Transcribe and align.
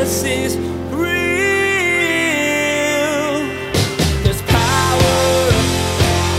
Jesus 0.00 0.24
is 0.24 0.56
real. 0.56 1.10
There's 4.24 4.40
power 4.48 5.52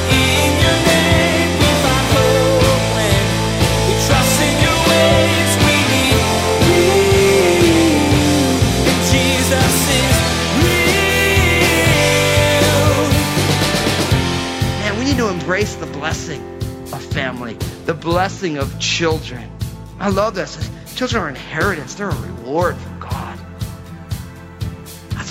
in 0.10 0.50
your 0.64 0.78
name. 0.90 1.50
We 1.62 1.70
find 1.86 2.06
hope 2.10 2.82
when 2.98 3.22
we 3.86 3.94
trust 4.08 4.42
in 4.42 4.56
your 4.66 4.80
ways. 4.90 5.52
We 5.62 5.78
need 5.94 6.26
you. 6.66 6.90
Jesus 9.14 9.74
is 9.94 10.18
real. 10.58 11.62
Man, 14.80 14.94
we 14.98 15.04
need 15.06 15.18
to 15.18 15.28
embrace 15.30 15.76
the 15.76 15.86
blessing 15.86 16.42
of 16.92 17.04
family, 17.14 17.54
the 17.86 17.94
blessing 17.94 18.58
of 18.58 18.80
children. 18.80 19.52
I 20.00 20.10
love 20.10 20.34
this. 20.34 20.58
Children 20.96 21.22
are 21.22 21.28
an 21.28 21.36
inheritance, 21.36 21.94
they're 21.94 22.10
a 22.10 22.22
reward. 22.22 22.76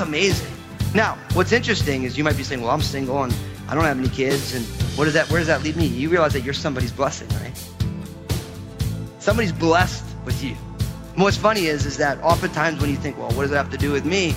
That's 0.00 0.08
amazing. 0.08 0.50
Now, 0.94 1.18
what's 1.34 1.52
interesting 1.52 2.04
is 2.04 2.16
you 2.16 2.24
might 2.24 2.38
be 2.38 2.42
saying, 2.42 2.62
Well, 2.62 2.70
I'm 2.70 2.80
single 2.80 3.22
and 3.22 3.34
I 3.68 3.74
don't 3.74 3.84
have 3.84 3.98
any 3.98 4.08
kids, 4.08 4.54
and 4.54 4.64
what 4.96 5.04
does 5.04 5.12
that 5.12 5.28
where 5.28 5.40
does 5.40 5.48
that 5.48 5.62
leave 5.62 5.76
me? 5.76 5.84
You 5.84 6.08
realize 6.08 6.32
that 6.32 6.40
you're 6.40 6.54
somebody's 6.54 6.90
blessing, 6.90 7.28
right? 7.40 7.52
Somebody's 9.18 9.52
blessed 9.52 10.02
with 10.24 10.42
you. 10.42 10.56
And 11.12 11.22
what's 11.22 11.36
funny 11.36 11.66
is 11.66 11.84
is 11.84 11.98
that 11.98 12.18
oftentimes 12.22 12.80
when 12.80 12.88
you 12.88 12.96
think, 12.96 13.18
well, 13.18 13.28
what 13.32 13.42
does 13.42 13.50
that 13.50 13.58
have 13.58 13.70
to 13.72 13.76
do 13.76 13.92
with 13.92 14.06
me? 14.06 14.32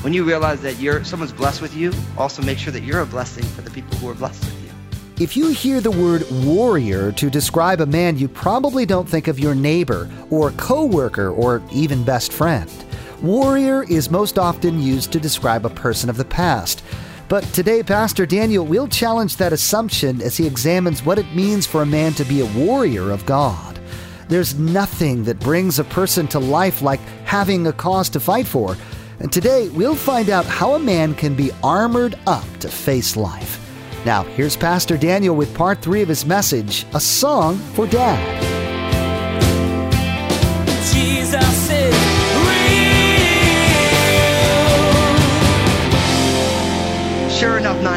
When 0.00 0.14
you 0.14 0.24
realize 0.24 0.62
that 0.62 0.80
you're 0.80 1.04
someone's 1.04 1.32
blessed 1.34 1.60
with 1.60 1.76
you, 1.76 1.92
also 2.16 2.40
make 2.40 2.56
sure 2.56 2.72
that 2.72 2.82
you're 2.82 3.00
a 3.00 3.06
blessing 3.06 3.44
for 3.44 3.60
the 3.60 3.70
people 3.70 3.94
who 3.98 4.08
are 4.08 4.14
blessed 4.14 4.42
with 4.46 4.64
you. 4.64 4.70
If 5.22 5.36
you 5.36 5.48
hear 5.50 5.82
the 5.82 5.90
word 5.90 6.24
warrior 6.46 7.12
to 7.12 7.28
describe 7.28 7.82
a 7.82 7.86
man, 7.86 8.16
you 8.16 8.28
probably 8.28 8.86
don't 8.86 9.06
think 9.06 9.28
of 9.28 9.38
your 9.38 9.54
neighbor 9.54 10.08
or 10.30 10.52
coworker 10.52 11.28
or 11.28 11.62
even 11.70 12.02
best 12.02 12.32
friend. 12.32 12.70
Warrior 13.22 13.84
is 13.84 14.10
most 14.10 14.36
often 14.36 14.82
used 14.82 15.12
to 15.12 15.20
describe 15.20 15.64
a 15.64 15.70
person 15.70 16.10
of 16.10 16.16
the 16.16 16.24
past. 16.24 16.82
But 17.28 17.44
today, 17.54 17.84
Pastor 17.84 18.26
Daniel 18.26 18.66
will 18.66 18.88
challenge 18.88 19.36
that 19.36 19.52
assumption 19.52 20.20
as 20.20 20.36
he 20.36 20.44
examines 20.44 21.04
what 21.04 21.20
it 21.20 21.32
means 21.32 21.64
for 21.64 21.82
a 21.82 21.86
man 21.86 22.14
to 22.14 22.24
be 22.24 22.40
a 22.40 22.52
warrior 22.66 23.12
of 23.12 23.24
God. 23.24 23.78
There's 24.28 24.58
nothing 24.58 25.22
that 25.24 25.38
brings 25.38 25.78
a 25.78 25.84
person 25.84 26.26
to 26.28 26.40
life 26.40 26.82
like 26.82 26.98
having 27.24 27.68
a 27.68 27.72
cause 27.72 28.08
to 28.10 28.18
fight 28.18 28.46
for. 28.46 28.76
And 29.20 29.32
today, 29.32 29.68
we'll 29.68 29.94
find 29.94 30.28
out 30.28 30.44
how 30.44 30.74
a 30.74 30.80
man 30.80 31.14
can 31.14 31.36
be 31.36 31.52
armored 31.62 32.18
up 32.26 32.44
to 32.58 32.68
face 32.68 33.14
life. 33.14 33.60
Now, 34.04 34.24
here's 34.24 34.56
Pastor 34.56 34.96
Daniel 34.96 35.36
with 35.36 35.54
part 35.54 35.80
three 35.80 36.02
of 36.02 36.08
his 36.08 36.26
message 36.26 36.86
A 36.92 36.98
Song 36.98 37.56
for 37.56 37.86
Dad. 37.86 38.42
Jesus 40.92 41.70
is 41.70 42.11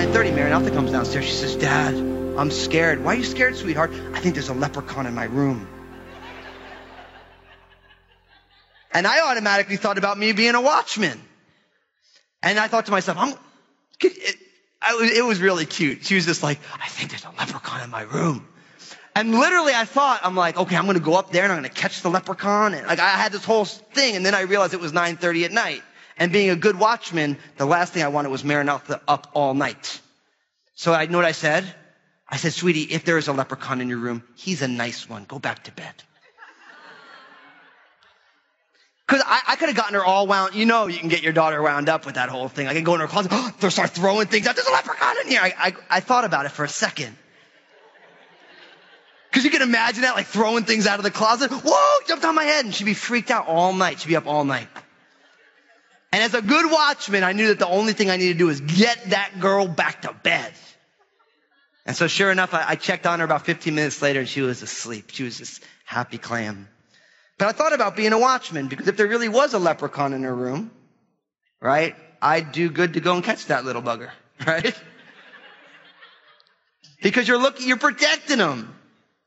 9:30, 0.05 0.35
Maranatha 0.35 0.69
comes 0.69 0.91
downstairs. 0.91 1.25
She 1.25 1.31
says, 1.31 1.55
"Dad, 1.55 1.95
I'm 2.37 2.51
scared." 2.51 3.03
"Why 3.03 3.13
are 3.13 3.17
you 3.17 3.23
scared, 3.23 3.55
sweetheart?" 3.55 3.91
"I 4.13 4.19
think 4.19 4.35
there's 4.35 4.49
a 4.49 4.53
leprechaun 4.53 5.07
in 5.07 5.15
my 5.15 5.25
room." 5.25 5.67
And 8.93 9.07
I 9.07 9.31
automatically 9.31 9.77
thought 9.77 9.97
about 9.97 10.17
me 10.17 10.31
being 10.31 10.53
a 10.53 10.61
watchman. 10.61 11.19
And 12.43 12.59
I 12.59 12.67
thought 12.67 12.85
to 12.85 12.91
myself, 12.91 13.17
I'm, 13.17 13.33
it, 13.99 14.35
I 14.81 15.11
it 15.15 15.25
was 15.25 15.41
really 15.41 15.65
cute. 15.65 16.05
She 16.05 16.15
was 16.15 16.25
just 16.25 16.43
like, 16.43 16.59
I 16.79 16.87
think 16.87 17.09
there's 17.09 17.25
a 17.25 17.33
leprechaun 17.37 17.81
in 17.81 17.89
my 17.89 18.03
room. 18.03 18.47
And 19.15 19.31
literally 19.33 19.73
I 19.73 19.85
thought, 19.85 20.21
I'm 20.23 20.35
like, 20.35 20.57
okay, 20.57 20.77
I'm 20.77 20.85
going 20.85 20.97
to 20.97 21.03
go 21.03 21.15
up 21.15 21.31
there 21.31 21.43
and 21.43 21.51
I'm 21.51 21.59
going 21.59 21.69
to 21.69 21.75
catch 21.75 22.03
the 22.03 22.09
leprechaun. 22.09 22.73
And 22.73 22.85
like 22.87 22.99
I 22.99 23.09
had 23.09 23.31
this 23.31 23.43
whole 23.43 23.65
thing. 23.65 24.15
And 24.15 24.25
then 24.25 24.35
I 24.35 24.41
realized 24.41 24.73
it 24.73 24.79
was 24.79 24.93
9.30 24.93 25.45
at 25.45 25.51
night. 25.51 25.81
And 26.17 26.31
being 26.31 26.49
a 26.49 26.55
good 26.55 26.79
watchman, 26.79 27.37
the 27.57 27.65
last 27.65 27.93
thing 27.93 28.03
I 28.03 28.07
wanted 28.07 28.29
was 28.29 28.43
Maranatha 28.43 29.01
up 29.07 29.31
all 29.33 29.53
night. 29.53 29.99
So 30.75 30.93
I 30.93 31.05
know 31.07 31.17
what 31.17 31.25
I 31.25 31.33
said? 31.33 31.65
I 32.27 32.37
said, 32.37 32.53
sweetie, 32.53 32.81
if 32.81 33.05
there 33.05 33.17
is 33.17 33.27
a 33.27 33.33
leprechaun 33.33 33.81
in 33.81 33.89
your 33.89 33.97
room, 33.97 34.23
he's 34.35 34.61
a 34.61 34.67
nice 34.67 35.09
one. 35.09 35.25
Go 35.25 35.39
back 35.39 35.65
to 35.65 35.71
bed. 35.71 35.93
Because 39.07 39.23
I, 39.23 39.41
I 39.49 39.55
could 39.55 39.69
have 39.69 39.77
gotten 39.77 39.93
her 39.93 40.03
all 40.03 40.25
wound. 40.25 40.55
You 40.55 40.65
know, 40.65 40.87
you 40.87 40.97
can 40.97 41.09
get 41.09 41.21
your 41.21 41.31
daughter 41.31 41.61
wound 41.61 41.89
up 41.89 42.07
with 42.07 42.15
that 42.15 42.29
whole 42.29 42.47
thing. 42.47 42.67
I 42.67 42.73
can 42.73 42.83
go 42.83 42.95
in 42.95 43.01
her 43.01 43.07
closet, 43.07 43.31
oh, 43.61 43.69
start 43.69 43.91
throwing 43.91 44.25
things 44.25 44.47
out. 44.47 44.55
There's 44.55 44.67
a 44.67 44.71
leprechaun 44.71 45.15
in 45.21 45.27
here. 45.27 45.41
I, 45.43 45.53
I, 45.55 45.75
I 45.91 45.99
thought 45.99 46.25
about 46.25 46.47
it 46.47 46.51
for 46.53 46.65
a 46.65 46.69
second. 46.69 47.15
Because 49.29 49.43
you 49.43 49.51
can 49.51 49.61
imagine 49.61 50.01
that, 50.01 50.15
like 50.15 50.25
throwing 50.25 50.63
things 50.63 50.87
out 50.87 50.97
of 50.97 51.03
the 51.03 51.11
closet. 51.11 51.51
Whoa, 51.51 52.07
jumped 52.07 52.25
on 52.25 52.33
my 52.33 52.45
head. 52.45 52.65
And 52.65 52.73
she'd 52.73 52.85
be 52.85 52.95
freaked 52.95 53.29
out 53.29 53.47
all 53.47 53.73
night. 53.73 53.99
She'd 53.99 54.07
be 54.07 54.15
up 54.15 54.25
all 54.25 54.43
night. 54.43 54.69
And 56.15 56.23
as 56.23 56.33
a 56.33 56.41
good 56.41 56.71
watchman, 56.71 57.25
I 57.25 57.33
knew 57.33 57.49
that 57.49 57.59
the 57.59 57.67
only 57.67 57.91
thing 57.91 58.09
I 58.09 58.15
needed 58.15 58.35
to 58.35 58.39
do 58.39 58.45
was 58.45 58.61
get 58.61 59.09
that 59.09 59.37
girl 59.37 59.67
back 59.67 60.03
to 60.03 60.13
bed. 60.13 60.53
And 61.85 61.93
so 61.93 62.07
sure 62.07 62.31
enough, 62.31 62.53
I, 62.53 62.63
I 62.69 62.75
checked 62.75 63.05
on 63.05 63.19
her 63.19 63.25
about 63.25 63.45
15 63.45 63.75
minutes 63.75 64.01
later 64.01 64.21
and 64.21 64.29
she 64.29 64.39
was 64.39 64.61
asleep. 64.61 65.09
She 65.11 65.23
was 65.23 65.37
just 65.37 65.61
happy 65.83 66.17
clam. 66.17 66.69
But 67.37 67.49
I 67.49 67.51
thought 67.51 67.73
about 67.73 67.97
being 67.97 68.13
a 68.13 68.17
watchman 68.17 68.69
because 68.69 68.87
if 68.87 68.95
there 68.95 69.07
really 69.07 69.27
was 69.27 69.53
a 69.53 69.59
leprechaun 69.59 70.13
in 70.13 70.23
her 70.23 70.33
room, 70.33 70.71
right, 71.59 71.97
I'd 72.21 72.53
do 72.53 72.69
good 72.69 72.93
to 72.93 73.01
go 73.01 73.15
and 73.15 73.21
catch 73.21 73.47
that 73.47 73.65
little 73.65 73.81
bugger, 73.81 74.09
right? 74.47 74.73
because 77.03 77.27
you're 77.27 77.39
looking, 77.39 77.67
you're 77.67 77.75
protecting 77.75 78.37
them. 78.37 78.73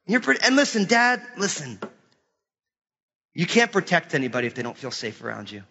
You're 0.07 0.23
and 0.43 0.57
listen, 0.57 0.87
dad, 0.87 1.21
listen. 1.37 1.79
You 3.35 3.45
can't 3.45 3.71
protect 3.71 4.15
anybody 4.15 4.47
if 4.47 4.55
they 4.55 4.63
don't 4.63 4.79
feel 4.79 4.91
safe 4.91 5.23
around 5.23 5.51
you. 5.51 5.65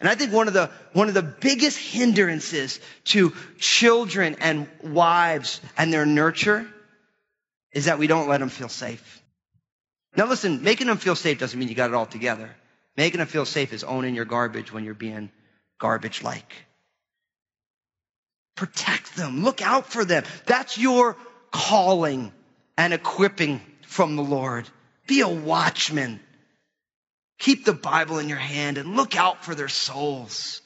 And 0.00 0.08
I 0.08 0.14
think 0.14 0.32
one 0.32 0.48
of 0.48 0.54
the, 0.54 0.70
one 0.94 1.08
of 1.08 1.14
the 1.14 1.22
biggest 1.22 1.78
hindrances 1.78 2.80
to 3.06 3.34
children 3.58 4.36
and 4.40 4.66
wives 4.82 5.60
and 5.76 5.92
their 5.92 6.06
nurture 6.06 6.66
is 7.72 7.84
that 7.84 7.98
we 7.98 8.06
don't 8.06 8.28
let 8.28 8.40
them 8.40 8.48
feel 8.48 8.70
safe. 8.70 9.22
Now 10.16 10.26
listen, 10.26 10.62
making 10.62 10.86
them 10.86 10.96
feel 10.96 11.14
safe 11.14 11.38
doesn't 11.38 11.58
mean 11.58 11.68
you 11.68 11.74
got 11.74 11.90
it 11.90 11.94
all 11.94 12.06
together. 12.06 12.50
Making 12.96 13.18
them 13.18 13.28
feel 13.28 13.44
safe 13.44 13.72
is 13.72 13.84
owning 13.84 14.14
your 14.14 14.24
garbage 14.24 14.72
when 14.72 14.84
you're 14.84 14.94
being 14.94 15.30
garbage 15.78 16.22
like. 16.22 16.52
Protect 18.56 19.16
them. 19.16 19.44
Look 19.44 19.62
out 19.62 19.92
for 19.92 20.04
them. 20.04 20.24
That's 20.46 20.76
your 20.76 21.16
calling 21.50 22.32
and 22.76 22.92
equipping 22.92 23.60
from 23.82 24.16
the 24.16 24.22
Lord. 24.22 24.68
Be 25.06 25.20
a 25.20 25.28
watchman. 25.28 26.20
Keep 27.40 27.64
the 27.64 27.72
Bible 27.72 28.18
in 28.18 28.28
your 28.28 28.38
hand 28.38 28.76
and 28.76 28.96
look 28.96 29.16
out 29.16 29.44
for 29.44 29.54
their 29.54 29.68
souls. 29.68 30.60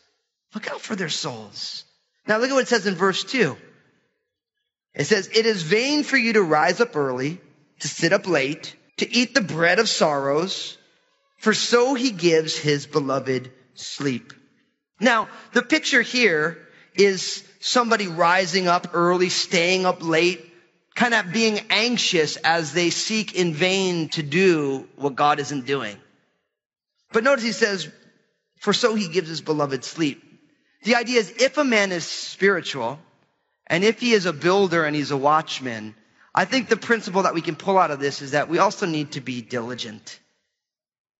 Look 0.55 0.71
out 0.71 0.81
for 0.81 0.97
their 0.97 1.09
souls. 1.09 1.85
Now 2.27 2.39
look 2.39 2.51
at 2.51 2.55
what 2.55 2.65
it 2.65 2.69
says 2.69 2.87
in 2.87 2.95
verse 2.95 3.23
2. 3.23 3.57
It 4.95 5.05
says, 5.05 5.31
It 5.33 5.47
is 5.47 5.63
vain 5.63 6.03
for 6.03 6.17
you 6.17 6.33
to 6.34 6.43
rise 6.43 6.81
up 6.81 6.97
early, 6.97 7.41
to 7.81 7.89
sit 7.89 8.13
up 8.13 8.27
late, 8.27 8.75
to 8.97 9.11
eat 9.11 9.34
the 9.34 9.41
bread 9.41 9.79
of 9.79 9.89
sorrows, 9.89 10.77
for 11.39 11.55
so 11.55 11.95
he 11.95 12.11
gives 12.11 12.57
his 12.57 12.87
beloved 12.87 13.53
sleep. 13.75 14.33
Now, 15.01 15.29
the 15.53 15.63
picture 15.63 16.03
here 16.03 16.59
is 16.97 17.45
somebody 17.61 18.09
rising 18.09 18.67
up 18.67 18.89
early, 18.95 19.29
staying 19.29 19.87
up 19.87 20.03
late, 20.03 20.53
kind 20.97 21.15
of 21.15 21.33
being 21.33 21.61
anxious 21.71 22.37
as 22.37 22.73
they 22.73 22.91
seek 22.91 23.34
in 23.34 23.55
vain 23.55 24.09
to 24.11 24.25
do 24.25 24.89
what 24.97 25.15
God 25.15 25.39
isn't 25.39 25.67
doing. 25.67 25.97
But 27.15 27.23
notice 27.23 27.45
he 27.45 27.53
says, 27.53 27.89
for 28.59 28.73
so 28.73 28.97
he 28.97 29.07
gives 29.07 29.29
his 29.29 29.41
beloved 29.41 29.85
sleep. 29.85 30.21
The 30.83 30.97
idea 30.97 31.21
is 31.21 31.33
if 31.39 31.57
a 31.59 31.65
man 31.65 31.93
is 31.93 32.05
spiritual, 32.05 32.99
and 33.69 33.85
if 33.85 34.01
he 34.01 34.13
is 34.13 34.27
a 34.27 34.33
builder 34.33 34.85
and 34.85 34.97
he's 34.97 35.13
a 35.13 35.17
watchman, 35.17 35.95
I 36.35 36.45
think 36.45 36.69
the 36.69 36.77
principle 36.77 37.23
that 37.23 37.33
we 37.33 37.41
can 37.41 37.55
pull 37.55 37.79
out 37.79 37.93
of 37.93 38.01
this 38.01 38.21
is 38.21 38.33
that 38.33 38.49
we 38.49 38.59
also 38.59 38.87
need 38.87 39.13
to 39.13 39.21
be 39.21 39.43
diligent. 39.43 40.19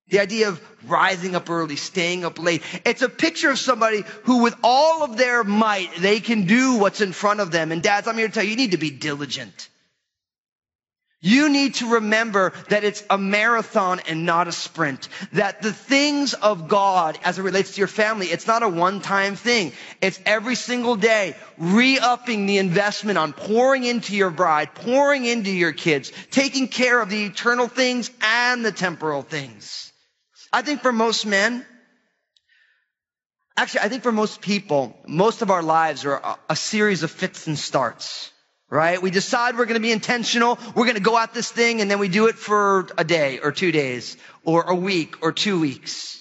The 0.09 0.19
idea 0.19 0.49
of 0.49 0.60
rising 0.84 1.37
up 1.37 1.49
early, 1.49 1.76
staying 1.76 2.25
up 2.25 2.40
late. 2.40 2.62
It's 2.85 3.02
a 3.02 3.08
picture 3.08 3.50
of 3.50 3.58
somebody 3.61 4.02
who 4.25 4.43
with 4.43 4.56
all 4.64 5.05
of 5.05 5.17
their 5.17 5.44
might, 5.44 5.94
they 5.99 6.19
can 6.19 6.47
do 6.47 6.79
what's 6.79 7.00
in 7.02 7.12
front 7.12 7.38
of 7.38 7.52
them. 7.52 7.70
And 7.70 7.85
dads, 7.85 8.08
I'm 8.08 8.19
here 8.19 8.26
to 8.26 8.35
tell 8.35 8.43
you, 8.43 8.50
you 8.50 8.56
need 8.56 8.73
to 8.73 8.79
be 8.79 8.90
diligent. 8.90 9.69
You 11.25 11.49
need 11.49 11.76
to 11.76 11.94
remember 11.94 12.53
that 12.69 12.85
it's 12.85 13.03
a 13.09 13.17
marathon 13.17 14.00
and 14.06 14.26
not 14.26 14.47
a 14.47 14.53
sprint. 14.53 15.09
That 15.32 15.62
the 15.62 15.73
things 15.73 16.35
of 16.35 16.69
God 16.69 17.19
as 17.25 17.38
it 17.38 17.43
relates 17.43 17.73
to 17.73 17.79
your 17.79 17.88
family, 17.88 18.26
it's 18.26 18.47
not 18.47 18.62
a 18.62 18.69
one-time 18.69 19.35
thing. 19.35 19.73
It's 20.03 20.21
every 20.26 20.55
single 20.55 20.97
day 20.97 21.35
re-upping 21.56 22.44
the 22.44 22.59
investment 22.59 23.17
on 23.17 23.32
pouring 23.32 23.85
into 23.85 24.15
your 24.15 24.29
bride, 24.29 24.75
pouring 24.75 25.25
into 25.25 25.50
your 25.50 25.73
kids, 25.73 26.12
taking 26.31 26.69
care 26.69 27.00
of 27.00 27.09
the 27.09 27.25
eternal 27.25 27.69
things 27.69 28.11
and 28.21 28.62
the 28.62 28.73
temporal 28.73 29.23
things. 29.23 29.91
I 30.53 30.61
think 30.61 30.82
for 30.82 30.93
most 30.93 31.25
men, 31.25 31.65
actually, 33.56 33.81
I 33.81 33.88
think 33.88 34.03
for 34.03 34.12
most 34.12 34.43
people, 34.43 34.94
most 35.06 35.41
of 35.41 35.50
our 35.50 35.62
lives 35.62 36.05
are 36.05 36.37
a, 36.50 36.55
series 36.55 37.03
of 37.03 37.11
fits 37.11 37.47
and 37.47 37.59
starts 37.59 38.31
right? 38.75 39.00
We 39.00 39.12
decide 39.12 39.56
we're 39.56 39.67
going 39.67 39.81
to 39.81 39.81
be 39.81 39.93
intentional. 39.93 40.59
We're 40.75 40.87
going 40.87 40.97
to 40.97 41.00
go 41.00 41.17
at 41.17 41.32
this 41.32 41.50
thing 41.50 41.81
and 41.81 41.88
then 41.88 42.00
we 42.00 42.09
do 42.09 42.26
it 42.26 42.35
for 42.35 42.88
a 42.99 43.05
day 43.05 43.38
or 43.38 43.53
two 43.53 43.71
days 43.71 44.17
or 44.44 44.62
a 44.62 44.75
week 44.75 45.23
or 45.23 45.31
two 45.31 45.61
weeks. 45.61 46.21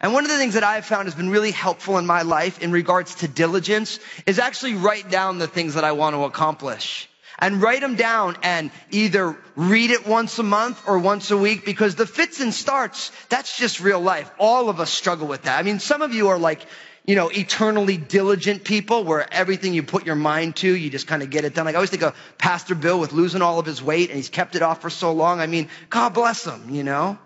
And 0.00 0.12
one 0.12 0.24
of 0.24 0.30
the 0.30 0.36
things 0.36 0.54
that 0.54 0.64
I've 0.64 0.84
found 0.84 1.06
has 1.06 1.14
been 1.14 1.30
really 1.30 1.52
helpful 1.52 1.96
in 1.96 2.04
my 2.04 2.22
life 2.22 2.60
in 2.60 2.72
regards 2.72 3.14
to 3.16 3.28
diligence 3.28 4.00
is 4.26 4.40
actually 4.40 4.74
write 4.74 5.10
down 5.10 5.38
the 5.38 5.46
things 5.46 5.74
that 5.74 5.84
I 5.84 5.92
want 5.92 6.16
to 6.16 6.24
accomplish 6.24 7.08
and 7.38 7.62
write 7.62 7.82
them 7.82 7.94
down 7.94 8.36
and 8.42 8.72
either 8.90 9.36
read 9.54 9.90
it 9.92 10.06
once 10.06 10.38
a 10.40 10.42
month 10.42 10.82
or 10.88 10.98
once 10.98 11.30
a 11.30 11.36
week 11.36 11.64
because 11.64 11.94
the 11.94 12.06
fits 12.06 12.40
and 12.40 12.52
starts, 12.52 13.12
that's 13.28 13.56
just 13.56 13.80
real 13.80 14.00
life. 14.00 14.28
All 14.38 14.68
of 14.68 14.80
us 14.80 14.90
struggle 14.90 15.28
with 15.28 15.42
that. 15.42 15.58
I 15.58 15.62
mean, 15.62 15.78
some 15.78 16.02
of 16.02 16.12
you 16.12 16.28
are 16.28 16.38
like, 16.38 16.66
you 17.06 17.14
know, 17.14 17.28
eternally 17.28 17.96
diligent 17.96 18.64
people 18.64 19.04
where 19.04 19.32
everything 19.32 19.72
you 19.72 19.84
put 19.84 20.04
your 20.04 20.16
mind 20.16 20.56
to, 20.56 20.74
you 20.74 20.90
just 20.90 21.06
kind 21.06 21.22
of 21.22 21.30
get 21.30 21.44
it 21.44 21.54
done. 21.54 21.64
Like 21.64 21.74
I 21.74 21.76
always 21.76 21.90
think 21.90 22.02
of 22.02 22.16
Pastor 22.36 22.74
Bill 22.74 22.98
with 22.98 23.12
losing 23.12 23.42
all 23.42 23.60
of 23.60 23.66
his 23.66 23.80
weight 23.80 24.10
and 24.10 24.16
he's 24.16 24.28
kept 24.28 24.56
it 24.56 24.62
off 24.62 24.82
for 24.82 24.90
so 24.90 25.12
long. 25.12 25.40
I 25.40 25.46
mean, 25.46 25.68
God 25.88 26.14
bless 26.14 26.44
him, 26.44 26.70
you 26.70 26.82
know? 26.82 27.16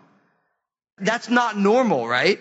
That's 0.99 1.31
not 1.31 1.56
normal, 1.56 2.06
right? 2.06 2.38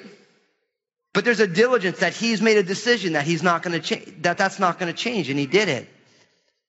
But 1.14 1.24
there's 1.24 1.40
a 1.40 1.48
diligence 1.48 2.00
that 2.00 2.14
he's 2.14 2.42
made 2.42 2.58
a 2.58 2.64
decision 2.64 3.14
that 3.14 3.26
he's 3.26 3.42
not 3.42 3.64
going 3.64 3.80
to 3.80 3.86
change, 3.86 4.22
that 4.22 4.38
that's 4.38 4.60
not 4.60 4.78
going 4.78 4.92
to 4.92 4.98
change, 4.98 5.30
and 5.30 5.40
he 5.40 5.46
did 5.46 5.70
it. 5.70 5.88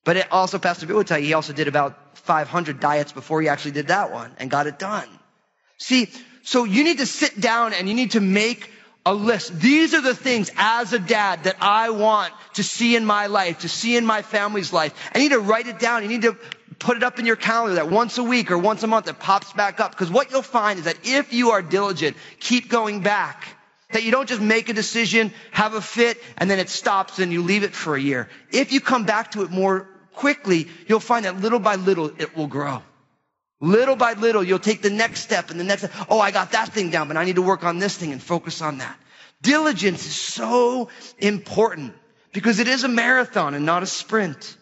But 0.05 0.17
it 0.17 0.29
also, 0.31 0.59
Pastor 0.59 0.87
Bill 0.87 0.97
would 0.97 1.09
tell 1.09 1.19
you, 1.19 1.27
he 1.27 1.35
also 1.35 1.53
did 1.53 1.69
about 1.69 2.17
500 2.19 2.81
diets 2.81 3.13
before 3.13 3.43
he 3.43 3.49
actually 3.49 3.73
did 3.73 3.89
that 3.89 4.13
one 4.13 4.33
and 4.39 4.51
got 4.51 4.67
it 4.69 4.79
done. 4.79 5.09
See, 5.79 6.09
so 6.43 6.65
you 6.65 6.85
need 6.85 6.99
to 6.99 7.07
sit 7.07 7.39
down 7.41 7.73
and 7.73 7.89
you 7.89 7.95
need 7.95 8.13
to 8.13 8.21
make 8.21 8.71
a 9.07 9.15
list. 9.15 9.59
These 9.59 9.95
are 9.95 10.01
the 10.01 10.15
things 10.15 10.51
as 10.57 10.93
a 10.93 10.99
dad 10.99 11.45
that 11.45 11.57
I 11.61 11.91
want 11.91 12.33
to 12.55 12.63
see 12.63 12.97
in 12.97 13.05
my 13.05 13.27
life, 13.27 13.61
to 13.61 13.69
see 13.69 13.97
in 13.97 14.05
my 14.05 14.23
family's 14.23 14.73
life. 14.73 14.95
I 15.15 15.19
need 15.19 15.31
to 15.31 15.41
write 15.41 15.67
it 15.67 15.79
down. 15.79 16.03
You 16.03 16.09
need 16.09 16.23
to 16.23 16.37
put 16.79 16.97
it 16.97 17.03
up 17.03 17.19
in 17.19 17.27
your 17.27 17.37
calendar 17.37 17.77
that 17.77 17.91
once 17.91 18.19
a 18.19 18.25
week 18.25 18.51
or 18.51 18.59
once 18.59 18.83
a 18.83 18.87
month 18.87 19.09
it 19.09 19.19
pops 19.19 19.53
back 19.53 19.81
up. 19.81 19.93
Because 19.93 20.11
what 20.11 20.31
you'll 20.31 20.43
find 20.43 20.79
is 20.79 20.85
that 20.85 20.99
if 21.05 21.33
you 21.33 21.51
are 21.51 21.63
diligent, 21.63 22.17
keep 22.41 22.69
going 22.69 23.01
back 23.01 23.47
that 23.93 24.05
you 24.05 24.11
don't 24.11 24.29
just 24.29 24.41
make 24.41 24.69
a 24.69 24.73
decision, 24.73 25.33
have 25.51 25.75
a 25.75 25.81
fit, 25.81 26.19
and 26.37 26.49
then 26.49 26.59
it 26.59 26.69
stops 26.69 27.19
and 27.19 27.33
you 27.33 27.43
leave 27.43 27.65
it 27.65 27.75
for 27.75 27.97
a 27.97 28.01
year. 28.01 28.29
If 28.53 28.73
you 28.73 28.81
come 28.81 29.05
back 29.05 29.33
to 29.33 29.43
it 29.43 29.51
more 29.51 29.89
quickly, 30.15 30.69
you'll 30.87 31.01
find 31.01 31.25
that 31.25 31.41
little 31.41 31.59
by 31.59 31.77
little 31.77 32.13
it 32.19 32.37
will 32.37 32.47
grow. 32.47 32.83
Little 33.61 33.97
by 33.97 34.15
little, 34.15 34.43
you'll 34.43 34.59
take 34.59 34.83
the 34.83 34.91
next 34.91 35.21
step 35.21 35.51
and 35.51 35.61
the 35.61 35.65
next 35.65 35.83
step. 35.83 36.07
Oh, 36.09 36.19
I 36.19 36.31
got 36.31 36.53
that 36.53 36.73
thing 36.73 36.91
down, 36.91 37.09
but 37.09 37.17
I 37.17 37.25
need 37.25 37.37
to 37.37 37.43
work 37.43 37.63
on 37.63 37.79
this 37.79 37.97
thing 37.97 38.13
and 38.13 38.23
focus 38.23 38.63
on 38.63 38.79
that. 38.79 38.99
Diligence 39.43 40.07
is 40.07 40.17
so 40.17 40.89
important 41.19 41.95
because 42.33 42.59
it 42.59 42.69
is 42.69 42.85
a 42.85 42.89
marathon 42.89 43.55
and 43.55 43.67
not 43.67 43.83
a 43.83 43.87
sprint. 43.87 44.57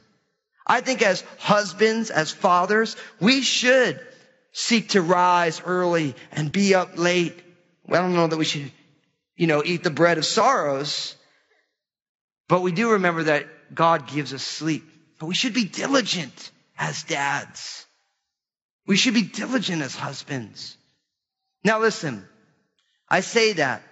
I 0.66 0.80
think 0.80 1.02
as 1.02 1.22
husbands, 1.38 2.10
as 2.10 2.30
fathers, 2.30 2.96
we 3.20 3.42
should 3.42 4.00
seek 4.52 4.90
to 4.90 5.02
rise 5.02 5.62
early 5.64 6.14
and 6.32 6.50
be 6.50 6.74
up 6.74 6.98
late. 6.98 7.40
Well, 7.86 8.02
I 8.02 8.04
don't 8.04 8.16
know 8.16 8.26
that 8.26 8.36
we 8.36 8.44
should 8.44 8.70
you 9.38 9.46
know, 9.46 9.62
eat 9.64 9.84
the 9.84 9.90
bread 9.90 10.18
of 10.18 10.26
sorrows. 10.26 11.14
But 12.48 12.60
we 12.60 12.72
do 12.72 12.92
remember 12.92 13.24
that 13.24 13.46
God 13.74 14.08
gives 14.08 14.34
us 14.34 14.42
sleep. 14.42 14.84
But 15.18 15.26
we 15.26 15.34
should 15.34 15.54
be 15.54 15.64
diligent 15.64 16.50
as 16.76 17.04
dads. 17.04 17.86
We 18.88 18.96
should 18.96 19.12
be 19.12 19.22
diligent 19.22 19.82
as 19.82 19.94
husbands. 19.94 20.76
Now 21.62 21.78
listen, 21.78 22.26
I 23.08 23.20
say 23.20 23.52
that. 23.52 23.82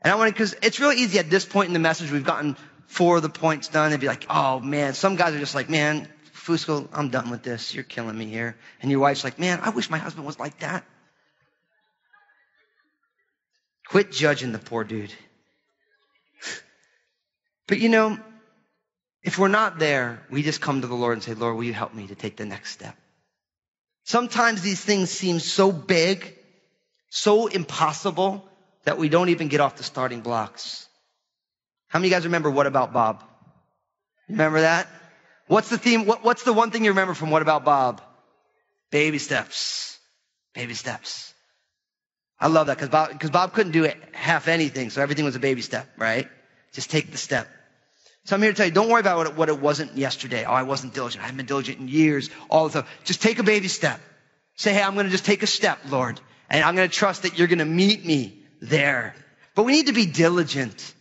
And 0.00 0.10
I 0.10 0.16
want 0.16 0.28
to, 0.28 0.32
because 0.32 0.56
it's 0.62 0.80
really 0.80 0.96
easy 0.96 1.18
at 1.18 1.28
this 1.28 1.44
point 1.44 1.66
in 1.66 1.74
the 1.74 1.78
message, 1.78 2.10
we've 2.10 2.24
gotten 2.24 2.56
four 2.86 3.16
of 3.16 3.22
the 3.22 3.28
points 3.28 3.68
done 3.68 3.92
and 3.92 4.00
be 4.00 4.06
like, 4.06 4.24
oh 4.30 4.58
man, 4.58 4.94
some 4.94 5.16
guys 5.16 5.34
are 5.34 5.38
just 5.38 5.54
like, 5.54 5.68
man, 5.68 6.08
Fusco, 6.34 6.88
I'm 6.94 7.10
done 7.10 7.28
with 7.28 7.42
this. 7.42 7.74
You're 7.74 7.84
killing 7.84 8.16
me 8.16 8.24
here. 8.24 8.56
And 8.80 8.90
your 8.90 9.00
wife's 9.00 9.22
like, 9.22 9.38
man, 9.38 9.60
I 9.62 9.68
wish 9.68 9.90
my 9.90 9.98
husband 9.98 10.26
was 10.26 10.38
like 10.38 10.60
that. 10.60 10.84
Quit 13.86 14.12
judging 14.12 14.52
the 14.52 14.58
poor 14.58 14.82
dude. 14.82 15.12
But 17.68 17.80
you 17.80 17.90
know, 17.90 18.18
if 19.22 19.38
we're 19.38 19.48
not 19.48 19.78
there, 19.78 20.26
we 20.30 20.42
just 20.42 20.62
come 20.62 20.80
to 20.80 20.86
the 20.86 20.94
Lord 20.94 21.12
and 21.12 21.22
say, 21.22 21.34
Lord, 21.34 21.54
will 21.54 21.64
you 21.64 21.74
help 21.74 21.92
me 21.92 22.06
to 22.06 22.14
take 22.14 22.38
the 22.38 22.46
next 22.46 22.70
step? 22.72 22.96
Sometimes 24.04 24.62
these 24.62 24.80
things 24.80 25.10
seem 25.10 25.38
so 25.38 25.72
big, 25.72 26.36
so 27.08 27.46
impossible 27.46 28.48
that 28.84 28.98
we 28.98 29.08
don't 29.08 29.28
even 29.28 29.48
get 29.48 29.60
off 29.60 29.76
the 29.76 29.84
starting 29.84 30.20
blocks. 30.20 30.86
How 31.88 31.98
many 31.98 32.08
of 32.08 32.10
you 32.12 32.16
guys 32.16 32.24
remember 32.24 32.50
What 32.50 32.66
About 32.66 32.92
Bob? 32.92 33.22
Remember 34.28 34.62
that? 34.62 34.88
What's 35.46 35.68
the 35.68 35.78
theme? 35.78 36.06
What, 36.06 36.24
what's 36.24 36.42
the 36.42 36.52
one 36.52 36.70
thing 36.70 36.84
you 36.84 36.90
remember 36.90 37.14
from 37.14 37.30
What 37.30 37.42
About 37.42 37.64
Bob? 37.64 38.00
Baby 38.90 39.18
steps. 39.18 39.98
Baby 40.54 40.74
steps. 40.74 41.32
I 42.40 42.48
love 42.48 42.66
that 42.66 42.76
because 42.76 42.88
Bob, 42.88 43.12
because 43.12 43.30
Bob 43.30 43.52
couldn't 43.52 43.72
do 43.72 43.84
it, 43.84 43.96
half 44.12 44.48
anything, 44.48 44.90
so 44.90 45.00
everything 45.00 45.24
was 45.24 45.36
a 45.36 45.40
baby 45.40 45.62
step, 45.62 45.88
right? 45.96 46.28
Just 46.72 46.90
take 46.90 47.12
the 47.12 47.18
step. 47.18 47.48
So 48.24 48.36
I'm 48.36 48.42
here 48.42 48.52
to 48.52 48.56
tell 48.56 48.66
you, 48.66 48.72
don't 48.72 48.88
worry 48.88 49.00
about 49.00 49.16
what 49.16 49.26
it, 49.26 49.36
what 49.36 49.48
it 49.48 49.60
wasn't 49.60 49.96
yesterday. 49.96 50.44
Oh, 50.44 50.52
I 50.52 50.62
wasn't 50.62 50.94
diligent. 50.94 51.22
I 51.22 51.26
haven't 51.26 51.38
been 51.38 51.46
diligent 51.46 51.80
in 51.80 51.88
years. 51.88 52.30
All 52.48 52.68
the 52.68 52.82
time. 52.82 52.90
Just 53.04 53.20
take 53.20 53.40
a 53.40 53.42
baby 53.42 53.68
step. 53.68 54.00
Say, 54.54 54.72
hey, 54.72 54.82
I'm 54.82 54.94
going 54.94 55.06
to 55.06 55.12
just 55.12 55.24
take 55.24 55.42
a 55.42 55.46
step, 55.46 55.78
Lord, 55.88 56.20
and 56.48 56.62
I'm 56.62 56.76
going 56.76 56.88
to 56.88 56.94
trust 56.94 57.22
that 57.22 57.38
you're 57.38 57.48
going 57.48 57.58
to 57.58 57.64
meet 57.64 58.04
me 58.04 58.38
there. 58.60 59.14
But 59.54 59.64
we 59.64 59.72
need 59.72 59.86
to 59.86 59.92
be 59.92 60.06
diligent. 60.06 60.94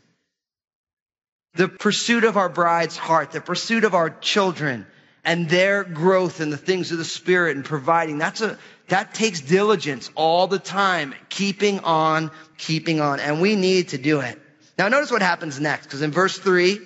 The 1.53 1.67
pursuit 1.67 2.23
of 2.23 2.37
our 2.37 2.49
bride's 2.49 2.97
heart, 2.97 3.31
the 3.31 3.41
pursuit 3.41 3.83
of 3.83 3.93
our 3.93 4.09
children, 4.09 4.87
and 5.23 5.47
their 5.47 5.83
growth 5.83 6.41
in 6.41 6.49
the 6.49 6.57
things 6.57 6.91
of 6.91 6.97
the 6.97 7.05
Spirit 7.05 7.55
and 7.55 7.63
providing. 7.63 8.17
That's 8.17 8.41
a, 8.41 8.57
that 8.87 9.13
takes 9.13 9.41
diligence 9.41 10.09
all 10.15 10.47
the 10.47 10.57
time, 10.57 11.13
keeping 11.29 11.81
on, 11.81 12.31
keeping 12.57 12.99
on. 12.99 13.19
And 13.19 13.41
we 13.41 13.55
need 13.55 13.89
to 13.89 13.97
do 13.97 14.21
it. 14.21 14.41
Now 14.77 14.87
notice 14.87 15.11
what 15.11 15.21
happens 15.21 15.59
next, 15.59 15.85
because 15.85 16.01
in 16.01 16.11
verse 16.11 16.37
three, 16.37 16.79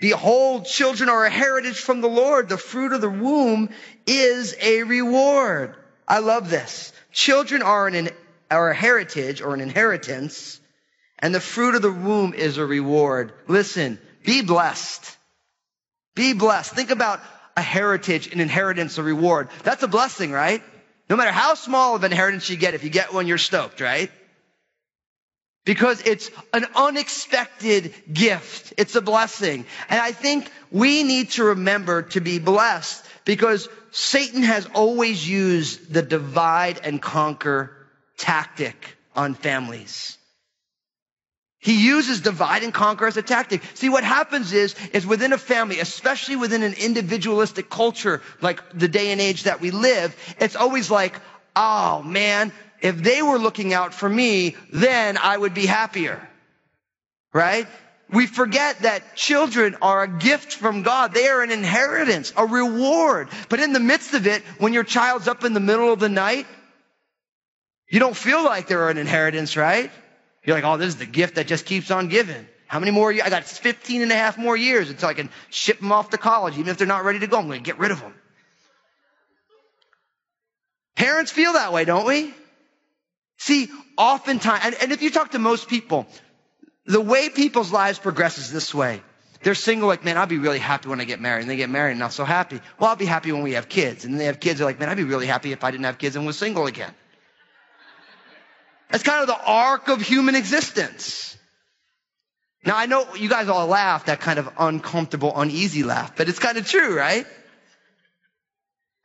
behold, 0.00 0.66
children 0.66 1.08
are 1.08 1.24
a 1.24 1.30
heritage 1.30 1.78
from 1.80 2.00
the 2.00 2.08
Lord. 2.08 2.48
The 2.48 2.58
fruit 2.58 2.92
of 2.92 3.00
the 3.00 3.10
womb 3.10 3.70
is 4.06 4.56
a 4.60 4.82
reward. 4.82 5.76
I 6.06 6.20
love 6.20 6.50
this. 6.50 6.92
Children 7.12 7.62
are 7.62 7.86
an, 7.86 8.10
are 8.50 8.70
a 8.70 8.74
heritage 8.74 9.42
or 9.42 9.54
an 9.54 9.60
inheritance, 9.60 10.60
and 11.18 11.34
the 11.34 11.40
fruit 11.40 11.74
of 11.74 11.82
the 11.82 11.92
womb 11.92 12.34
is 12.34 12.58
a 12.58 12.66
reward. 12.66 13.32
Listen, 13.46 13.98
be 14.24 14.42
blessed. 14.42 15.16
Be 16.14 16.32
blessed. 16.32 16.72
Think 16.72 16.90
about 16.90 17.20
a 17.56 17.62
heritage, 17.62 18.32
an 18.32 18.40
inheritance, 18.40 18.98
a 18.98 19.02
reward. 19.02 19.48
That's 19.64 19.82
a 19.82 19.88
blessing, 19.88 20.30
right? 20.32 20.62
No 21.10 21.16
matter 21.16 21.32
how 21.32 21.54
small 21.54 21.96
of 21.96 22.04
an 22.04 22.12
inheritance 22.12 22.48
you 22.48 22.56
get, 22.56 22.74
if 22.74 22.84
you 22.84 22.90
get 22.90 23.12
one, 23.12 23.26
you're 23.26 23.38
stoked, 23.38 23.80
right? 23.80 24.10
Because 25.68 26.00
it's 26.00 26.30
an 26.54 26.64
unexpected 26.74 27.92
gift. 28.10 28.72
It's 28.78 28.94
a 28.94 29.02
blessing. 29.02 29.66
And 29.90 30.00
I 30.00 30.12
think 30.12 30.50
we 30.70 31.02
need 31.02 31.32
to 31.32 31.44
remember 31.44 32.04
to 32.14 32.22
be 32.22 32.38
blessed 32.38 33.04
because 33.26 33.68
Satan 33.90 34.44
has 34.44 34.64
always 34.72 35.28
used 35.28 35.92
the 35.92 36.00
divide 36.00 36.80
and 36.84 37.02
conquer 37.02 37.70
tactic 38.16 38.96
on 39.14 39.34
families. 39.34 40.16
He 41.58 41.84
uses 41.84 42.22
divide 42.22 42.62
and 42.62 42.72
conquer 42.72 43.06
as 43.06 43.18
a 43.18 43.22
tactic. 43.22 43.60
See, 43.74 43.90
what 43.90 44.04
happens 44.04 44.54
is, 44.54 44.74
is 44.94 45.06
within 45.06 45.34
a 45.34 45.38
family, 45.38 45.80
especially 45.80 46.36
within 46.36 46.62
an 46.62 46.72
individualistic 46.72 47.68
culture 47.68 48.22
like 48.40 48.62
the 48.72 48.88
day 48.88 49.12
and 49.12 49.20
age 49.20 49.42
that 49.42 49.60
we 49.60 49.70
live, 49.70 50.16
it's 50.40 50.56
always 50.56 50.90
like, 50.90 51.20
oh 51.54 52.02
man, 52.02 52.54
if 52.80 52.96
they 52.96 53.22
were 53.22 53.38
looking 53.38 53.72
out 53.72 53.94
for 53.94 54.08
me, 54.08 54.56
then 54.72 55.18
I 55.18 55.36
would 55.36 55.54
be 55.54 55.66
happier. 55.66 56.26
Right? 57.32 57.66
We 58.10 58.26
forget 58.26 58.80
that 58.80 59.16
children 59.16 59.76
are 59.82 60.04
a 60.04 60.08
gift 60.08 60.54
from 60.54 60.82
God. 60.82 61.12
They 61.12 61.28
are 61.28 61.42
an 61.42 61.50
inheritance, 61.50 62.32
a 62.36 62.46
reward. 62.46 63.28
But 63.48 63.60
in 63.60 63.72
the 63.72 63.80
midst 63.80 64.14
of 64.14 64.26
it, 64.26 64.42
when 64.58 64.72
your 64.72 64.84
child's 64.84 65.28
up 65.28 65.44
in 65.44 65.52
the 65.52 65.60
middle 65.60 65.92
of 65.92 65.98
the 65.98 66.08
night, 66.08 66.46
you 67.90 68.00
don't 68.00 68.16
feel 68.16 68.42
like 68.44 68.66
they're 68.66 68.88
an 68.88 68.98
inheritance, 68.98 69.56
right? 69.56 69.90
You're 70.44 70.56
like, 70.56 70.64
oh, 70.64 70.78
this 70.78 70.88
is 70.88 70.96
the 70.96 71.06
gift 71.06 71.34
that 71.34 71.46
just 71.46 71.66
keeps 71.66 71.90
on 71.90 72.08
giving. 72.08 72.46
How 72.66 72.78
many 72.80 72.92
more? 72.92 73.10
Years? 73.12 73.26
I 73.26 73.30
got 73.30 73.44
15 73.44 74.02
and 74.02 74.12
a 74.12 74.14
half 74.14 74.38
more 74.38 74.56
years 74.56 74.90
until 74.90 75.08
I 75.08 75.14
can 75.14 75.30
ship 75.50 75.80
them 75.80 75.92
off 75.92 76.10
to 76.10 76.18
college. 76.18 76.54
Even 76.58 76.68
if 76.68 76.78
they're 76.78 76.86
not 76.86 77.04
ready 77.04 77.18
to 77.20 77.26
go, 77.26 77.38
I'm 77.38 77.46
going 77.46 77.60
to 77.60 77.64
get 77.64 77.78
rid 77.78 77.90
of 77.90 78.00
them. 78.00 78.14
Parents 80.96 81.30
feel 81.30 81.54
that 81.54 81.72
way, 81.72 81.84
don't 81.84 82.06
we? 82.06 82.34
See, 83.38 83.70
oftentimes, 83.96 84.60
and, 84.64 84.74
and 84.82 84.92
if 84.92 85.00
you 85.00 85.10
talk 85.10 85.30
to 85.30 85.38
most 85.38 85.68
people, 85.68 86.06
the 86.86 87.00
way 87.00 87.28
people's 87.28 87.72
lives 87.72 87.98
progress 87.98 88.38
is 88.38 88.52
this 88.52 88.74
way. 88.74 89.02
They're 89.42 89.54
single, 89.54 89.86
like, 89.86 90.04
man, 90.04 90.18
I'll 90.18 90.26
be 90.26 90.38
really 90.38 90.58
happy 90.58 90.88
when 90.88 91.00
I 91.00 91.04
get 91.04 91.20
married. 91.20 91.42
And 91.42 91.50
they 91.50 91.56
get 91.56 91.70
married 91.70 91.92
and 91.92 92.00
not 92.00 92.12
so 92.12 92.24
happy. 92.24 92.60
Well, 92.78 92.90
I'll 92.90 92.96
be 92.96 93.06
happy 93.06 93.30
when 93.30 93.42
we 93.42 93.52
have 93.52 93.68
kids. 93.68 94.04
And 94.04 94.12
then 94.12 94.18
they 94.18 94.24
have 94.24 94.40
kids, 94.40 94.58
they're 94.58 94.66
like, 94.66 94.80
man, 94.80 94.88
I'd 94.88 94.96
be 94.96 95.04
really 95.04 95.26
happy 95.26 95.52
if 95.52 95.62
I 95.62 95.70
didn't 95.70 95.84
have 95.84 95.98
kids 95.98 96.16
and 96.16 96.26
was 96.26 96.36
single 96.36 96.66
again. 96.66 96.92
That's 98.90 99.04
kind 99.04 99.20
of 99.20 99.28
the 99.28 99.40
arc 99.40 99.88
of 99.88 100.00
human 100.00 100.34
existence. 100.34 101.36
Now 102.64 102.76
I 102.76 102.86
know 102.86 103.14
you 103.14 103.28
guys 103.28 103.48
all 103.48 103.66
laugh, 103.66 104.06
that 104.06 104.20
kind 104.20 104.38
of 104.38 104.48
uncomfortable, 104.58 105.32
uneasy 105.38 105.84
laugh, 105.84 106.16
but 106.16 106.28
it's 106.28 106.38
kind 106.38 106.58
of 106.58 106.66
true, 106.66 106.96
right? 106.96 107.26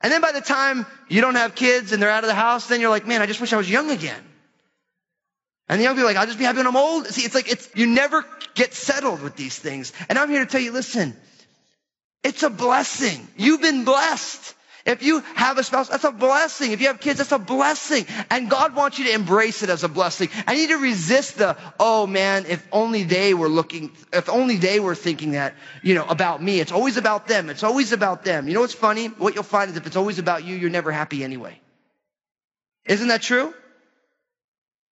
And 0.03 0.12
then 0.12 0.22
by 0.22 0.33
the 0.33 0.41
time 0.41 0.86
you 1.07 1.22
don't 1.22 1.36
have 1.36 1.55
kids 1.55 1.93
and 1.93 2.01
they're 2.01 2.10
out 2.10 2.25
of 2.25 2.27
the 2.27 2.36
house, 2.36 2.67
then 2.67 2.81
you're 2.81 2.89
like, 2.89 3.07
man, 3.07 3.22
I 3.22 3.25
just 3.25 3.39
wish 3.39 3.53
I 3.53 3.57
was 3.57 3.69
young 3.69 3.89
again. 3.89 4.22
And 5.69 5.79
the 5.79 5.86
young 5.86 5.95
people 5.95 6.10
are 6.10 6.12
like, 6.12 6.17
I'll 6.17 6.25
just 6.25 6.38
be 6.38 6.43
happy 6.43 6.57
when 6.57 6.67
I'm 6.67 6.75
old. 6.75 7.07
See, 7.07 7.24
it's 7.24 7.33
like, 7.33 7.50
it's, 7.50 7.69
you 7.74 7.88
never 7.88 8.25
get 8.53 8.74
settled 8.74 9.22
with 9.22 9.38
these 9.38 9.57
things. 9.57 9.93
And 10.10 10.19
I'm 10.19 10.29
here 10.29 10.43
to 10.43 10.51
tell 10.51 10.60
you, 10.60 10.74
listen, 10.74 11.15
it's 12.22 12.43
a 12.43 12.50
blessing. 12.50 13.27
You've 13.38 13.62
been 13.62 13.86
blessed. 13.86 14.55
If 14.85 15.01
you 15.01 15.21
have 15.35 15.57
a 15.57 15.63
spouse, 15.63 15.87
that's 15.87 16.03
a 16.03 16.11
blessing. 16.11 16.73
If 16.73 16.81
you 16.81 16.87
have 16.87 16.99
kids, 16.99 17.19
that's 17.19 17.31
a 17.31 17.39
blessing. 17.39 18.05
And 18.29 18.49
God 18.49 18.75
wants 18.75 18.99
you 18.99 19.05
to 19.05 19.13
embrace 19.13 19.63
it 19.63 19.69
as 19.69 19.85
a 19.85 19.87
blessing. 19.87 20.27
I 20.45 20.55
need 20.55 20.67
to 20.69 20.77
resist 20.77 21.37
the, 21.37 21.55
oh 21.79 22.05
man, 22.05 22.45
if 22.49 22.67
only 22.69 23.03
they 23.03 23.33
were 23.33 23.47
looking, 23.47 23.91
if 24.11 24.27
only 24.27 24.57
they 24.57 24.81
were 24.81 24.93
thinking 24.93 25.31
that, 25.31 25.55
you 25.83 25.95
know, 25.95 26.05
about 26.05 26.43
me. 26.43 26.59
It's 26.59 26.73
always 26.73 26.97
about 26.97 27.27
them. 27.27 27.49
It's 27.49 27.63
always 27.63 27.93
about 27.93 28.25
them. 28.25 28.49
You 28.49 28.55
know 28.55 28.59
what's 28.59 28.73
funny? 28.73 29.07
What 29.07 29.35
you'll 29.35 29.43
find 29.45 29.71
is 29.71 29.77
if 29.77 29.87
it's 29.87 29.95
always 29.95 30.19
about 30.19 30.43
you, 30.43 30.55
you're 30.55 30.69
never 30.69 30.91
happy 30.91 31.23
anyway. 31.23 31.57
Isn't 32.85 33.07
that 33.07 33.21
true? 33.21 33.53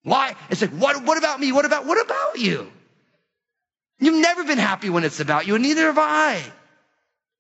Why? 0.04 0.36
It's 0.50 0.62
like, 0.62 0.72
what, 0.72 1.04
what 1.04 1.18
about 1.18 1.38
me? 1.38 1.52
What 1.52 1.66
about, 1.66 1.86
what 1.86 2.02
about 2.02 2.40
you? 2.40 2.72
You've 4.00 4.22
never 4.22 4.46
been 4.46 4.58
happy 4.58 4.90
when 4.90 5.04
it's 5.04 5.20
about 5.20 5.48
you, 5.48 5.56
and 5.56 5.64
neither 5.64 5.84
have 5.88 5.98
I. 6.00 6.42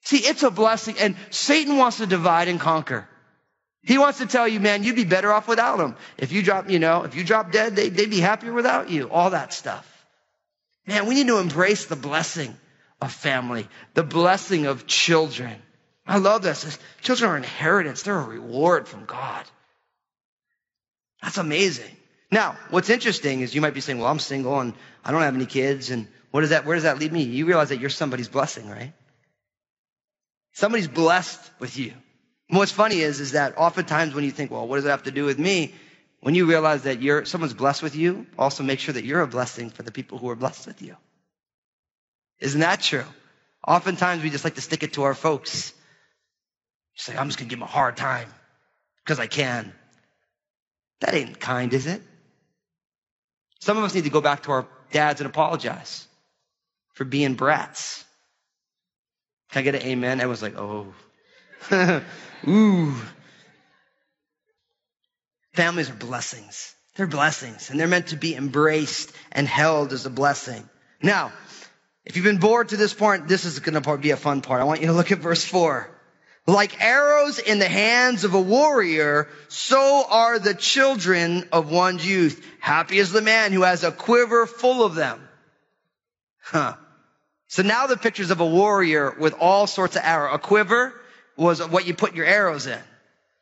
See, 0.03 0.17
it's 0.17 0.43
a 0.43 0.49
blessing, 0.49 0.95
and 0.99 1.15
Satan 1.29 1.77
wants 1.77 1.97
to 1.97 2.07
divide 2.07 2.47
and 2.47 2.59
conquer. 2.59 3.07
He 3.83 3.97
wants 3.97 4.19
to 4.19 4.27
tell 4.27 4.47
you, 4.47 4.59
man, 4.59 4.83
you'd 4.83 4.95
be 4.95 5.05
better 5.05 5.31
off 5.31 5.47
without 5.47 5.77
them. 5.77 5.95
If 6.17 6.31
you 6.31 6.43
drop, 6.43 6.69
you 6.69 6.79
know, 6.79 7.03
if 7.03 7.15
you 7.15 7.23
drop 7.23 7.51
dead, 7.51 7.75
they, 7.75 7.89
they'd 7.89 8.09
be 8.09 8.19
happier 8.19 8.53
without 8.53 8.89
you. 8.89 9.09
All 9.09 9.31
that 9.31 9.53
stuff. 9.53 9.87
Man, 10.85 11.07
we 11.07 11.15
need 11.15 11.27
to 11.27 11.37
embrace 11.37 11.85
the 11.85 11.95
blessing 11.95 12.55
of 13.01 13.11
family, 13.11 13.67
the 13.93 14.03
blessing 14.03 14.67
of 14.67 14.85
children. 14.85 15.55
I 16.05 16.17
love 16.17 16.41
this. 16.41 16.77
Children 17.01 17.31
are 17.31 17.37
inheritance. 17.37 18.03
They're 18.03 18.17
a 18.17 18.23
reward 18.23 18.87
from 18.87 19.05
God. 19.05 19.45
That's 21.21 21.37
amazing. 21.37 21.95
Now, 22.31 22.57
what's 22.69 22.89
interesting 22.89 23.41
is 23.41 23.53
you 23.53 23.61
might 23.61 23.73
be 23.73 23.81
saying, 23.81 23.99
well, 23.99 24.09
I'm 24.09 24.19
single 24.19 24.59
and 24.59 24.73
I 25.03 25.11
don't 25.11 25.21
have 25.21 25.35
any 25.35 25.45
kids. 25.45 25.89
And 25.91 26.07
what 26.31 26.41
does 26.41 26.51
that, 26.51 26.65
where 26.65 26.75
does 26.75 26.83
that 26.83 26.99
lead 26.99 27.11
me? 27.11 27.23
You 27.23 27.45
realize 27.45 27.69
that 27.69 27.79
you're 27.79 27.89
somebody's 27.89 28.29
blessing, 28.29 28.69
right? 28.69 28.93
Somebody's 30.53 30.87
blessed 30.87 31.39
with 31.59 31.77
you. 31.77 31.93
And 32.49 32.57
what's 32.57 32.71
funny 32.71 32.99
is, 32.99 33.19
is 33.19 33.31
that 33.31 33.57
oftentimes 33.57 34.13
when 34.13 34.23
you 34.23 34.31
think, 34.31 34.51
well, 34.51 34.67
what 34.67 34.75
does 34.75 34.85
it 34.85 34.89
have 34.89 35.03
to 35.03 35.11
do 35.11 35.25
with 35.25 35.39
me? 35.39 35.73
When 36.19 36.35
you 36.35 36.45
realize 36.45 36.83
that 36.83 37.01
you're, 37.01 37.25
someone's 37.25 37.53
blessed 37.53 37.81
with 37.81 37.95
you, 37.95 38.27
also 38.37 38.63
make 38.63 38.79
sure 38.79 38.93
that 38.93 39.05
you're 39.05 39.21
a 39.21 39.27
blessing 39.27 39.69
for 39.69 39.83
the 39.83 39.91
people 39.91 40.17
who 40.17 40.29
are 40.29 40.35
blessed 40.35 40.67
with 40.67 40.81
you. 40.81 40.95
Isn't 42.39 42.59
that 42.61 42.81
true? 42.81 43.05
Oftentimes 43.65 44.21
we 44.23 44.29
just 44.29 44.43
like 44.43 44.55
to 44.55 44.61
stick 44.61 44.83
it 44.83 44.93
to 44.93 45.03
our 45.03 45.13
folks. 45.13 45.73
Just 46.95 47.09
like, 47.09 47.17
I'm 47.17 47.27
just 47.27 47.39
gonna 47.39 47.49
give 47.49 47.59
them 47.59 47.67
a 47.67 47.71
hard 47.71 47.97
time 47.97 48.27
because 49.03 49.19
I 49.19 49.27
can. 49.27 49.73
That 50.99 51.13
ain't 51.13 51.39
kind, 51.39 51.73
is 51.73 51.87
it? 51.87 52.01
Some 53.59 53.77
of 53.77 53.83
us 53.83 53.95
need 53.95 54.03
to 54.03 54.09
go 54.09 54.21
back 54.21 54.43
to 54.43 54.51
our 54.51 54.67
dads 54.91 55.21
and 55.21 55.29
apologize 55.29 56.07
for 56.93 57.05
being 57.05 57.35
brats. 57.35 58.03
Can 59.51 59.59
I 59.59 59.63
get 59.63 59.75
an 59.75 59.81
amen? 59.81 60.21
I 60.21 60.25
was 60.25 60.41
like, 60.41 60.57
oh. 60.57 60.93
Ooh. 62.47 62.95
Families 65.53 65.89
are 65.89 65.95
blessings. 65.95 66.73
They're 66.95 67.07
blessings, 67.07 67.69
and 67.69 67.79
they're 67.79 67.87
meant 67.87 68.07
to 68.07 68.17
be 68.17 68.35
embraced 68.35 69.11
and 69.31 69.47
held 69.47 69.93
as 69.93 70.05
a 70.05 70.09
blessing. 70.09 70.67
Now, 71.01 71.31
if 72.05 72.15
you've 72.15 72.25
been 72.25 72.37
bored 72.37 72.69
to 72.69 72.77
this 72.77 72.93
point, 72.93 73.27
this 73.27 73.45
is 73.45 73.59
going 73.59 73.81
to 73.81 73.97
be 73.97 74.11
a 74.11 74.17
fun 74.17 74.41
part. 74.41 74.61
I 74.61 74.65
want 74.65 74.81
you 74.81 74.87
to 74.87 74.93
look 74.93 75.11
at 75.11 75.19
verse 75.19 75.45
4. 75.45 75.89
Like 76.47 76.81
arrows 76.81 77.37
in 77.39 77.59
the 77.59 77.69
hands 77.69 78.23
of 78.23 78.33
a 78.33 78.41
warrior, 78.41 79.29
so 79.47 80.05
are 80.09 80.39
the 80.39 80.55
children 80.55 81.47
of 81.51 81.69
one's 81.69 82.05
youth. 82.05 82.43
Happy 82.59 82.97
is 82.97 83.11
the 83.11 83.21
man 83.21 83.53
who 83.53 83.61
has 83.61 83.83
a 83.83 83.91
quiver 83.91 84.47
full 84.47 84.83
of 84.83 84.95
them. 84.95 85.27
Huh. 86.41 86.75
So 87.51 87.63
now 87.63 87.85
the 87.85 87.97
pictures 87.97 88.31
of 88.31 88.39
a 88.39 88.45
warrior 88.45 89.13
with 89.19 89.33
all 89.33 89.67
sorts 89.67 89.97
of 89.97 90.03
arrows. 90.05 90.35
A 90.35 90.39
quiver 90.39 90.93
was 91.35 91.61
what 91.61 91.85
you 91.85 91.93
put 91.93 92.15
your 92.15 92.25
arrows 92.25 92.65
in. 92.65 92.79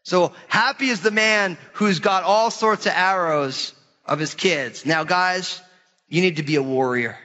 So 0.01 0.33
happy 0.47 0.89
is 0.89 1.01
the 1.01 1.11
man 1.11 1.59
who's 1.73 1.99
got 1.99 2.23
all 2.23 2.49
sorts 2.49 2.87
of 2.87 2.93
arrows 2.95 3.71
of 4.07 4.17
his 4.17 4.33
kids. 4.33 4.83
Now 4.83 5.03
guys, 5.03 5.61
you 6.07 6.21
need 6.21 6.37
to 6.37 6.43
be 6.43 6.55
a 6.55 6.63
warrior. 6.63 7.19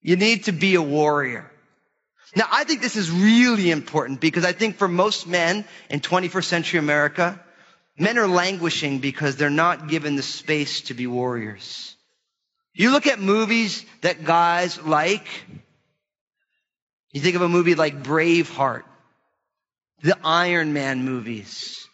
You 0.00 0.16
need 0.16 0.44
to 0.44 0.52
be 0.52 0.74
a 0.74 0.82
warrior. 0.82 1.48
Now, 2.34 2.48
I 2.50 2.64
think 2.64 2.82
this 2.82 2.96
is 2.96 3.08
really 3.12 3.70
important 3.70 4.20
because 4.20 4.44
I 4.44 4.52
think 4.52 4.78
for 4.78 4.88
most 4.88 5.28
men 5.28 5.64
in 5.88 6.00
21st 6.00 6.44
century 6.44 6.80
America, 6.80 7.38
men 7.96 8.18
are 8.18 8.26
languishing 8.26 8.98
because 8.98 9.36
they're 9.36 9.48
not 9.48 9.86
given 9.86 10.16
the 10.16 10.24
space 10.24 10.80
to 10.82 10.94
be 10.94 11.06
warriors. 11.06 11.94
You 12.74 12.90
look 12.90 13.06
at 13.06 13.20
movies 13.20 13.84
that 14.00 14.24
guys 14.24 14.80
like. 14.80 15.26
You 17.12 17.20
think 17.20 17.36
of 17.36 17.42
a 17.42 17.48
movie 17.48 17.74
like 17.74 18.02
Braveheart, 18.02 18.84
the 20.02 20.16
Iron 20.24 20.72
Man 20.72 21.04
movies. 21.04 21.86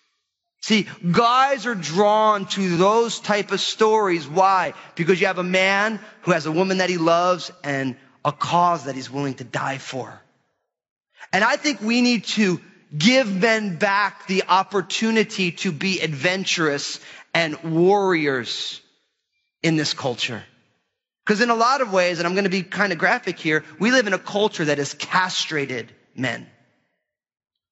See, 0.61 0.87
guys 1.11 1.67
are 1.67 1.75
drawn 1.75 2.47
to 2.49 2.77
those 2.77 3.19
type 3.19 3.53
of 3.53 3.61
stories. 3.61 4.29
Why? 4.29 4.75
Because 4.95 5.21
you 5.21 5.27
have 5.27 5.39
a 5.39 5.45
man 5.45 5.99
who 6.23 6.33
has 6.33 6.47
a 6.47 6.53
woman 6.53 6.79
that 6.79 6.91
he 6.91 6.99
loves 6.99 7.51
and 7.65 7.97
a 8.25 8.33
cause 8.33 8.85
that 8.85 8.95
he's 8.95 9.11
willing 9.11 9.35
to 9.35 9.45
die 9.45 9.79
for. 9.79 10.21
And 11.33 11.43
I 11.43 11.57
think 11.57 11.81
we 11.81 12.01
need 12.01 12.25
to 12.25 12.61
give 12.97 13.35
men 13.35 13.77
back 13.77 14.27
the 14.27 14.45
opportunity 14.49 15.53
to 15.53 15.73
be 15.73 16.01
adventurous 16.01 17.01
and 17.35 17.57
warriors 17.63 18.81
in 19.63 19.77
this 19.77 19.95
culture. 19.95 20.43
Because 21.29 21.43
in 21.43 21.51
a 21.51 21.55
lot 21.55 21.83
of 21.83 21.93
ways, 21.93 22.19
and 22.19 22.27
I'm 22.27 22.33
going 22.33 22.45
to 22.45 22.51
be 22.51 22.63
kind 22.63 22.91
of 22.91 22.99
graphic 22.99 23.39
here, 23.39 23.63
we 23.79 23.91
live 23.91 24.07
in 24.07 24.15
a 24.15 24.19
culture 24.19 24.65
that 24.65 24.79
has 24.79 24.95
castrated 24.95 25.93
men. 26.17 26.47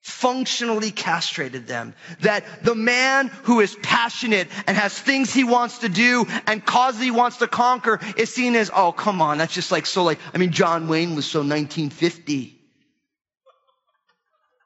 Functionally 0.03 0.91
castrated 0.91 1.67
them. 1.67 1.95
That 2.21 2.45
the 2.65 2.75
man 2.75 3.29
who 3.45 3.61
is 3.61 3.75
passionate 3.75 4.49
and 4.67 4.77
has 4.77 4.93
things 4.93 5.33
he 5.33 5.43
wants 5.43 5.79
to 5.79 5.89
do 5.89 6.27
and 6.47 6.67
causes 6.67 7.01
he 7.01 7.11
wants 7.11 7.39
to 7.39 7.49
conquer 7.49 7.99
is 8.19 8.29
seen 8.29 8.57
as, 8.57 8.71
oh, 8.75 8.93
come 8.93 9.23
on, 9.23 9.39
that's 9.39 9.55
just 9.55 9.73
like 9.73 9.87
so 9.87 10.05
like, 10.05 10.19
I 10.35 10.37
mean, 10.37 10.51
John 10.51 10.87
Wayne 10.87 11.17
was 11.17 11.25
so 11.25 11.39
1950. 11.39 12.61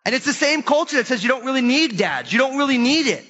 And 0.04 0.16
it's 0.16 0.26
the 0.26 0.32
same 0.32 0.64
culture 0.64 0.96
that 0.96 1.06
says 1.06 1.22
you 1.22 1.28
don't 1.28 1.44
really 1.44 1.62
need 1.62 1.96
dads. 1.96 2.32
You 2.32 2.40
don't 2.40 2.58
really 2.58 2.78
need 2.78 3.06
it. 3.06 3.24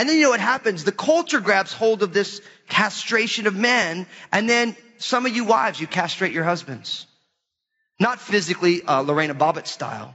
And 0.00 0.08
then 0.08 0.16
you 0.16 0.22
know 0.22 0.30
what 0.30 0.40
happens? 0.40 0.84
The 0.84 0.92
culture 0.92 1.40
grabs 1.40 1.74
hold 1.74 2.02
of 2.02 2.14
this 2.14 2.40
castration 2.70 3.46
of 3.46 3.54
men, 3.54 4.06
and 4.32 4.48
then 4.48 4.76
some 4.98 5.26
of 5.26 5.34
you 5.34 5.44
wives, 5.44 5.80
you 5.80 5.86
castrate 5.86 6.32
your 6.32 6.44
husbands. 6.44 7.06
Not 7.98 8.20
physically, 8.20 8.82
uh, 8.82 9.02
Lorena 9.02 9.34
Bobbitt 9.34 9.66
style. 9.66 10.14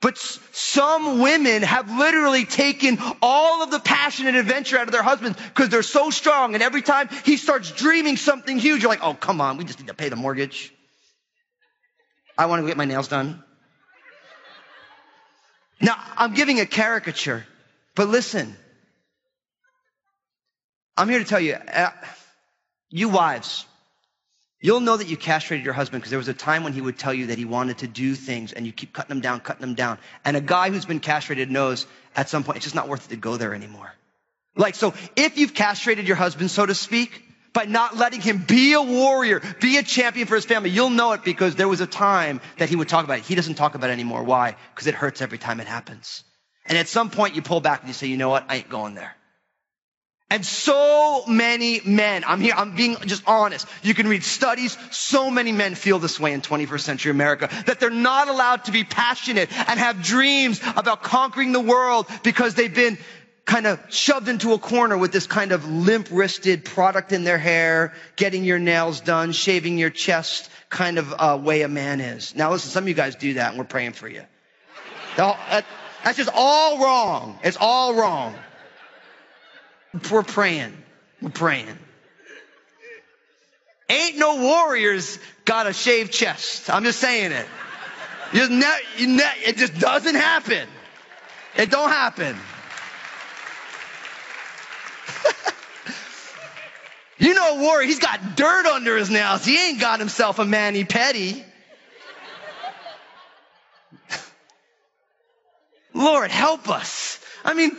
But 0.00 0.16
some 0.16 1.20
women 1.20 1.62
have 1.62 1.90
literally 1.90 2.44
taken 2.44 2.98
all 3.20 3.64
of 3.64 3.70
the 3.72 3.80
passion 3.80 4.28
and 4.28 4.36
adventure 4.36 4.78
out 4.78 4.86
of 4.86 4.92
their 4.92 5.02
husbands 5.02 5.38
because 5.40 5.70
they're 5.70 5.82
so 5.82 6.10
strong. 6.10 6.54
And 6.54 6.62
every 6.62 6.82
time 6.82 7.08
he 7.24 7.36
starts 7.36 7.72
dreaming 7.72 8.16
something 8.16 8.58
huge, 8.58 8.82
you're 8.82 8.90
like, 8.90 9.02
oh, 9.02 9.14
come 9.14 9.40
on, 9.40 9.56
we 9.56 9.64
just 9.64 9.80
need 9.80 9.88
to 9.88 9.94
pay 9.94 10.08
the 10.08 10.16
mortgage. 10.16 10.72
I 12.36 12.46
want 12.46 12.62
to 12.62 12.66
get 12.68 12.76
my 12.76 12.84
nails 12.84 13.08
done. 13.08 13.42
Now, 15.80 15.96
I'm 16.16 16.34
giving 16.34 16.60
a 16.60 16.66
caricature, 16.66 17.44
but 17.98 18.08
listen. 18.08 18.56
I'm 20.96 21.08
here 21.08 21.18
to 21.18 21.24
tell 21.24 21.40
you, 21.40 21.54
uh, 21.54 21.90
you 22.90 23.08
wives, 23.08 23.66
you'll 24.60 24.78
know 24.78 24.96
that 24.96 25.08
you 25.08 25.16
castrated 25.16 25.64
your 25.64 25.74
husband 25.74 26.00
because 26.00 26.10
there 26.10 26.18
was 26.18 26.28
a 26.28 26.32
time 26.32 26.62
when 26.62 26.72
he 26.72 26.80
would 26.80 26.96
tell 26.96 27.12
you 27.12 27.26
that 27.26 27.38
he 27.38 27.44
wanted 27.44 27.78
to 27.78 27.88
do 27.88 28.14
things 28.14 28.52
and 28.52 28.64
you 28.64 28.70
keep 28.70 28.92
cutting 28.92 29.16
him 29.16 29.20
down, 29.20 29.40
cutting 29.40 29.64
him 29.64 29.74
down. 29.74 29.98
And 30.24 30.36
a 30.36 30.40
guy 30.40 30.70
who's 30.70 30.84
been 30.84 31.00
castrated 31.00 31.50
knows 31.50 31.88
at 32.14 32.28
some 32.28 32.44
point 32.44 32.58
it's 32.58 32.66
just 32.66 32.76
not 32.76 32.88
worth 32.88 33.06
it 33.06 33.10
to 33.10 33.16
go 33.16 33.36
there 33.36 33.52
anymore. 33.52 33.92
Like, 34.54 34.76
so 34.76 34.94
if 35.16 35.36
you've 35.36 35.54
castrated 35.54 36.06
your 36.06 36.16
husband, 36.16 36.52
so 36.52 36.64
to 36.66 36.76
speak, 36.76 37.24
by 37.52 37.64
not 37.64 37.96
letting 37.96 38.20
him 38.20 38.44
be 38.46 38.74
a 38.74 38.82
warrior, 38.82 39.42
be 39.60 39.76
a 39.78 39.82
champion 39.82 40.28
for 40.28 40.36
his 40.36 40.44
family. 40.44 40.70
You'll 40.70 40.90
know 40.90 41.14
it 41.14 41.24
because 41.24 41.56
there 41.56 41.66
was 41.66 41.80
a 41.80 41.86
time 41.88 42.40
that 42.58 42.68
he 42.68 42.76
would 42.76 42.88
talk 42.88 43.04
about 43.04 43.18
it. 43.18 43.24
He 43.24 43.34
doesn't 43.34 43.56
talk 43.56 43.74
about 43.74 43.90
it 43.90 43.94
anymore. 43.94 44.22
Why? 44.22 44.54
Because 44.72 44.86
it 44.86 44.94
hurts 44.94 45.20
every 45.20 45.38
time 45.38 45.58
it 45.58 45.66
happens. 45.66 46.22
And 46.68 46.76
at 46.78 46.88
some 46.88 47.10
point 47.10 47.34
you 47.34 47.42
pull 47.42 47.60
back 47.60 47.80
and 47.80 47.88
you 47.88 47.94
say, 47.94 48.06
you 48.06 48.16
know 48.16 48.28
what? 48.28 48.44
I 48.48 48.56
ain't 48.56 48.68
going 48.68 48.94
there. 48.94 49.14
And 50.30 50.44
so 50.44 51.24
many 51.26 51.80
men, 51.86 52.22
I'm 52.26 52.42
here, 52.42 52.52
I'm 52.54 52.76
being 52.76 52.96
just 53.06 53.22
honest. 53.26 53.66
You 53.82 53.94
can 53.94 54.06
read 54.06 54.22
studies. 54.22 54.76
So 54.90 55.30
many 55.30 55.52
men 55.52 55.74
feel 55.74 55.98
this 55.98 56.20
way 56.20 56.34
in 56.34 56.42
21st 56.42 56.80
century 56.80 57.10
America 57.10 57.48
that 57.64 57.80
they're 57.80 57.88
not 57.88 58.28
allowed 58.28 58.64
to 58.66 58.72
be 58.72 58.84
passionate 58.84 59.48
and 59.50 59.80
have 59.80 60.02
dreams 60.02 60.60
about 60.76 61.02
conquering 61.02 61.52
the 61.52 61.60
world 61.60 62.06
because 62.22 62.54
they've 62.54 62.74
been 62.74 62.98
kind 63.46 63.66
of 63.66 63.80
shoved 63.88 64.28
into 64.28 64.52
a 64.52 64.58
corner 64.58 64.98
with 64.98 65.12
this 65.12 65.26
kind 65.26 65.52
of 65.52 65.66
limp 65.66 66.08
wristed 66.10 66.66
product 66.66 67.12
in 67.12 67.24
their 67.24 67.38
hair, 67.38 67.94
getting 68.16 68.44
your 68.44 68.58
nails 68.58 69.00
done, 69.00 69.32
shaving 69.32 69.78
your 69.78 69.88
chest 69.88 70.50
kind 70.68 70.98
of 70.98 71.14
uh, 71.16 71.40
way 71.42 71.62
a 71.62 71.68
man 71.68 72.02
is. 72.02 72.34
Now 72.34 72.50
listen, 72.50 72.70
some 72.70 72.84
of 72.84 72.88
you 72.88 72.94
guys 72.94 73.14
do 73.16 73.34
that 73.34 73.48
and 73.48 73.58
we're 73.58 73.64
praying 73.64 73.92
for 73.92 74.06
you. 74.06 74.22
That's 76.04 76.16
just 76.16 76.30
all 76.32 76.78
wrong. 76.78 77.38
It's 77.42 77.56
all 77.60 77.94
wrong. 77.94 78.34
We're 80.10 80.22
praying. 80.22 80.72
We're 81.20 81.30
praying. 81.30 81.78
Ain't 83.90 84.18
no 84.18 84.36
warriors 84.36 85.18
got 85.44 85.66
a 85.66 85.72
shaved 85.72 86.12
chest. 86.12 86.68
I'm 86.68 86.84
just 86.84 86.98
saying 87.00 87.32
it. 87.32 87.46
You 88.32 88.48
ne- 88.50 89.06
ne- 89.06 89.42
it 89.46 89.56
just 89.56 89.78
doesn't 89.78 90.14
happen. 90.14 90.68
It 91.56 91.70
don't 91.70 91.88
happen. 91.88 92.36
you 97.18 97.32
know 97.32 97.56
a 97.56 97.60
warrior, 97.60 97.86
he's 97.86 97.98
got 97.98 98.36
dirt 98.36 98.66
under 98.66 98.98
his 98.98 99.08
nails. 99.08 99.44
He 99.44 99.70
ain't 99.70 99.80
got 99.80 99.98
himself 100.00 100.38
a 100.38 100.44
mani 100.44 100.84
pedi. 100.84 101.42
Lord, 105.98 106.30
help 106.30 106.70
us. 106.70 107.18
I 107.44 107.54
mean, 107.54 107.76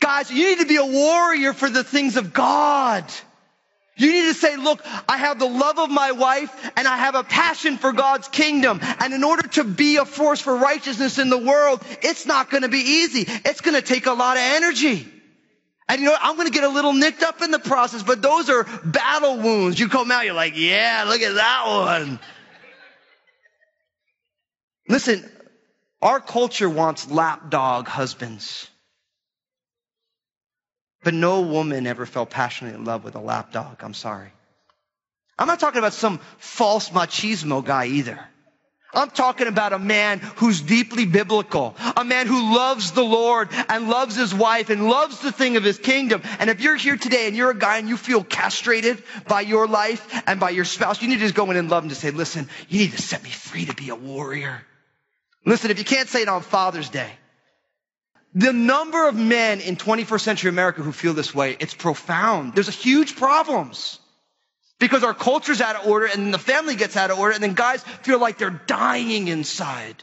guys, 0.00 0.30
you 0.30 0.50
need 0.50 0.58
to 0.58 0.66
be 0.66 0.76
a 0.76 0.84
warrior 0.84 1.52
for 1.52 1.70
the 1.70 1.84
things 1.84 2.16
of 2.16 2.32
God. 2.32 3.04
You 3.96 4.10
need 4.10 4.24
to 4.24 4.34
say, 4.34 4.56
look, 4.56 4.80
I 5.08 5.18
have 5.18 5.38
the 5.38 5.46
love 5.46 5.78
of 5.78 5.90
my 5.90 6.12
wife 6.12 6.72
and 6.76 6.88
I 6.88 6.96
have 6.96 7.14
a 7.14 7.22
passion 7.22 7.76
for 7.76 7.92
God's 7.92 8.26
kingdom. 8.26 8.80
And 8.82 9.14
in 9.14 9.22
order 9.22 9.46
to 9.48 9.64
be 9.64 9.98
a 9.98 10.04
force 10.04 10.40
for 10.40 10.56
righteousness 10.56 11.18
in 11.18 11.30
the 11.30 11.38
world, 11.38 11.84
it's 12.02 12.26
not 12.26 12.50
going 12.50 12.62
to 12.62 12.68
be 12.68 12.78
easy. 12.78 13.26
It's 13.28 13.60
going 13.60 13.76
to 13.76 13.82
take 13.82 14.06
a 14.06 14.12
lot 14.12 14.36
of 14.36 14.42
energy. 14.42 15.06
And 15.88 16.00
you 16.00 16.08
know? 16.08 16.16
I'm 16.20 16.34
going 16.36 16.48
to 16.48 16.52
get 16.52 16.64
a 16.64 16.68
little 16.68 16.94
nicked 16.94 17.22
up 17.22 17.42
in 17.42 17.52
the 17.52 17.60
process, 17.60 18.02
but 18.02 18.22
those 18.22 18.50
are 18.50 18.64
battle 18.84 19.36
wounds. 19.36 19.78
You 19.78 19.88
come 19.88 20.10
out, 20.10 20.24
you're 20.24 20.34
like, 20.34 20.56
yeah, 20.56 21.04
look 21.06 21.20
at 21.20 21.34
that 21.34 21.64
one. 21.66 22.18
Listen, 24.88 25.30
our 26.02 26.20
culture 26.20 26.68
wants 26.68 27.10
lapdog 27.10 27.86
husbands. 27.86 28.68
But 31.04 31.14
no 31.14 31.42
woman 31.42 31.86
ever 31.86 32.06
fell 32.06 32.26
passionately 32.26 32.78
in 32.78 32.84
love 32.84 33.04
with 33.04 33.14
a 33.14 33.20
lapdog. 33.20 33.82
I'm 33.82 33.94
sorry. 33.94 34.30
I'm 35.38 35.48
not 35.48 35.60
talking 35.60 35.78
about 35.78 35.94
some 35.94 36.18
false 36.38 36.90
machismo 36.90 37.64
guy 37.64 37.86
either. 37.86 38.20
I'm 38.94 39.10
talking 39.10 39.46
about 39.46 39.72
a 39.72 39.78
man 39.78 40.18
who's 40.18 40.60
deeply 40.60 41.06
biblical, 41.06 41.74
a 41.96 42.04
man 42.04 42.26
who 42.26 42.54
loves 42.54 42.92
the 42.92 43.02
Lord 43.02 43.48
and 43.70 43.88
loves 43.88 44.16
his 44.16 44.34
wife 44.34 44.68
and 44.68 44.86
loves 44.86 45.20
the 45.20 45.32
thing 45.32 45.56
of 45.56 45.64
his 45.64 45.78
kingdom. 45.78 46.20
And 46.38 46.50
if 46.50 46.60
you're 46.60 46.76
here 46.76 46.98
today 46.98 47.26
and 47.26 47.34
you're 47.34 47.50
a 47.50 47.58
guy 47.58 47.78
and 47.78 47.88
you 47.88 47.96
feel 47.96 48.22
castrated 48.22 49.02
by 49.26 49.40
your 49.40 49.66
life 49.66 50.06
and 50.26 50.38
by 50.38 50.50
your 50.50 50.66
spouse, 50.66 51.00
you 51.00 51.08
need 51.08 51.14
to 51.14 51.20
just 51.20 51.34
go 51.34 51.50
in 51.50 51.56
and 51.56 51.70
love 51.70 51.84
him 51.84 51.88
to 51.88 51.94
say, 51.94 52.10
listen, 52.10 52.50
you 52.68 52.80
need 52.80 52.92
to 52.92 53.00
set 53.00 53.22
me 53.22 53.30
free 53.30 53.64
to 53.64 53.74
be 53.74 53.88
a 53.88 53.96
warrior. 53.96 54.62
Listen, 55.44 55.70
if 55.70 55.78
you 55.78 55.84
can't 55.84 56.08
say 56.08 56.22
it 56.22 56.28
on 56.28 56.42
Father's 56.42 56.88
Day, 56.88 57.10
the 58.34 58.52
number 58.52 59.08
of 59.08 59.14
men 59.14 59.60
in 59.60 59.76
21st 59.76 60.20
century 60.20 60.48
America 60.48 60.82
who 60.82 60.92
feel 60.92 61.12
this 61.12 61.34
way, 61.34 61.56
it's 61.58 61.74
profound. 61.74 62.54
There's 62.54 62.68
a 62.68 62.72
huge 62.72 63.16
problems. 63.16 63.98
Because 64.78 65.04
our 65.04 65.14
culture's 65.14 65.60
out 65.60 65.76
of 65.76 65.86
order 65.86 66.06
and 66.06 66.24
then 66.24 66.30
the 66.32 66.38
family 66.38 66.74
gets 66.74 66.96
out 66.96 67.10
of 67.12 67.18
order 67.18 67.34
and 67.34 67.42
then 67.42 67.54
guys 67.54 67.84
feel 68.02 68.18
like 68.18 68.38
they're 68.38 68.50
dying 68.66 69.28
inside. 69.28 70.02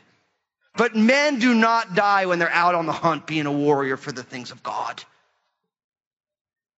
But 0.78 0.96
men 0.96 1.40
do 1.40 1.54
not 1.54 1.96
die 1.96 2.28
when 2.28 2.40
they're 2.40 2.50
out 2.50 2.76
on 2.76 2.86
the 2.86 2.94
hunt 2.94 3.28
being 3.28 3.46
a 3.46 3.52
warrior 3.52 3.98
for 3.98 4.14
the 4.14 4.24
things 4.24 4.52
of 4.52 4.64
God. 4.64 5.04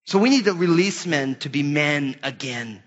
So 0.05 0.17
we 0.17 0.29
need 0.29 0.45
to 0.45 0.53
release 0.53 1.05
men 1.05 1.35
to 1.35 1.49
be 1.49 1.61
men 1.61 2.15
again. 2.23 2.81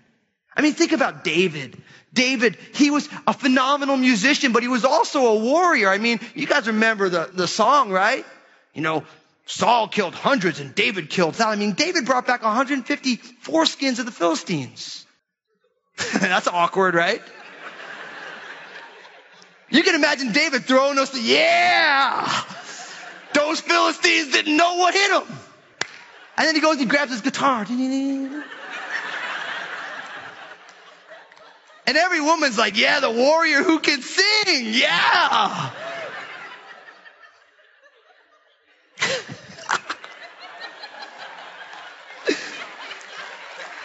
I 0.53 0.61
mean, 0.61 0.73
think 0.73 0.91
about 0.91 1.23
David. 1.23 1.81
David, 2.15 2.57
he 2.73 2.89
was 2.89 3.07
a 3.27 3.33
phenomenal 3.33 3.97
musician, 3.97 4.53
but 4.53 4.63
he 4.63 4.69
was 4.69 4.85
also 4.85 5.27
a 5.27 5.35
warrior. 5.35 5.89
I 5.89 5.99
mean, 5.99 6.19
you 6.33 6.47
guys 6.47 6.65
remember 6.65 7.09
the, 7.09 7.29
the 7.31 7.47
song, 7.47 7.91
right? 7.91 8.25
You 8.73 8.81
know, 8.81 9.03
Saul 9.45 9.87
killed 9.87 10.15
hundreds 10.15 10.59
and 10.59 10.73
David 10.73 11.09
killed 11.09 11.35
thousands. 11.35 11.61
I 11.61 11.65
mean, 11.65 11.75
David 11.75 12.05
brought 12.05 12.25
back 12.25 12.41
150 12.41 13.17
foreskins 13.43 13.99
of 13.99 14.05
the 14.05 14.11
Philistines. 14.11 15.05
That's 16.13 16.47
awkward, 16.47 16.95
right? 16.95 17.21
You 19.69 19.83
can 19.83 19.95
imagine 19.95 20.31
David 20.31 20.65
throwing 20.65 20.95
the, 20.95 21.19
yeah! 21.21 22.43
Those 23.33 23.59
Philistines 23.59 24.31
didn't 24.31 24.55
know 24.55 24.75
what 24.77 24.93
hit 24.93 25.11
them. 25.11 25.37
And 26.37 26.47
then 26.47 26.55
he 26.55 26.61
goes 26.61 26.79
and 26.79 26.89
grabs 26.89 27.11
his 27.11 27.21
guitar. 27.21 27.65
And 31.87 31.97
every 31.97 32.21
woman's 32.21 32.57
like, 32.57 32.77
yeah, 32.77 32.99
the 32.99 33.11
warrior 33.11 33.61
who 33.63 33.79
can 33.79 34.01
sing. 34.01 34.73
Yeah. 34.73 35.71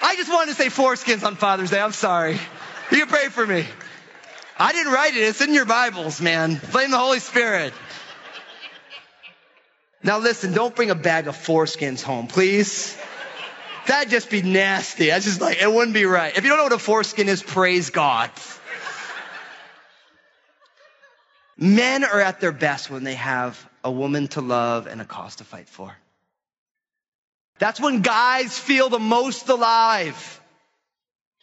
I 0.03 0.17
just 0.17 0.31
wanted 0.31 0.51
to 0.51 0.57
say 0.57 0.67
foreskins 0.69 1.25
on 1.25 1.37
Father's 1.37 1.71
Day. 1.71 1.81
I'm 1.81 1.93
sorry. 1.93 2.39
You 2.91 3.07
pray 3.07 3.29
for 3.29 3.47
me. 3.47 3.67
I 4.59 4.73
didn't 4.73 4.93
write 4.93 5.15
it. 5.15 5.21
It's 5.21 5.41
in 5.41 5.55
your 5.55 5.67
Bibles, 5.67 6.21
man. 6.21 6.61
Blame 6.73 6.91
the 6.91 6.99
Holy 6.99 7.21
Spirit. 7.21 7.73
Now 10.03 10.19
listen, 10.19 10.53
don't 10.53 10.75
bring 10.75 10.91
a 10.91 10.95
bag 10.95 11.29
of 11.29 11.37
foreskins 11.37 12.03
home, 12.03 12.27
please. 12.27 12.97
That'd 13.91 14.09
just 14.09 14.31
be 14.31 14.41
nasty. 14.41 15.07
That's 15.07 15.25
just 15.25 15.41
like, 15.41 15.61
it 15.61 15.69
wouldn't 15.69 15.95
be 15.95 16.05
right. 16.05 16.37
If 16.37 16.45
you 16.45 16.49
don't 16.49 16.59
know 16.59 16.63
what 16.63 16.73
a 16.73 16.79
foreskin 16.79 17.29
is, 17.29 17.43
praise 17.43 17.91
God. 17.91 18.31
Men 21.57 22.05
are 22.05 22.21
at 22.21 22.41
their 22.41 22.53
best 22.53 22.89
when 22.89 23.03
they 23.03 23.17
have 23.17 23.69
a 23.83 23.91
woman 23.91 24.29
to 24.29 24.43
love 24.43 24.87
and 24.87 25.01
a 25.01 25.05
cause 25.05 25.35
to 25.37 25.45
fight 25.45 25.69
for. 25.69 25.93
That's 27.59 27.81
when 27.81 28.03
guys 28.03 28.57
feel 28.57 28.91
the 28.91 29.01
most 29.01 29.49
alive. 29.49 30.41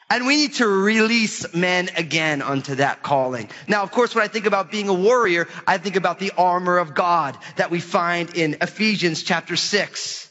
And 0.10 0.26
we 0.26 0.38
need 0.38 0.54
to 0.54 0.68
release 0.68 1.54
men 1.54 1.90
again 1.98 2.42
unto 2.42 2.76
that 2.76 3.04
calling. 3.04 3.50
Now, 3.68 3.84
of 3.84 3.92
course, 3.92 4.16
when 4.16 4.24
I 4.24 4.30
think 4.30 4.46
about 4.46 4.72
being 4.72 4.88
a 4.88 4.94
warrior, 4.94 5.50
I 5.68 5.80
think 5.80 5.98
about 5.98 6.18
the 6.18 6.32
armor 6.38 6.78
of 6.78 6.96
God 6.96 7.38
that 7.58 7.72
we 7.72 7.82
find 7.82 8.38
in 8.38 8.56
Ephesians 8.62 9.24
chapter 9.24 9.58
6, 9.58 10.30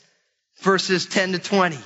verses 0.62 1.05
10 1.05 1.33
to 1.33 1.38
20. 1.38 1.76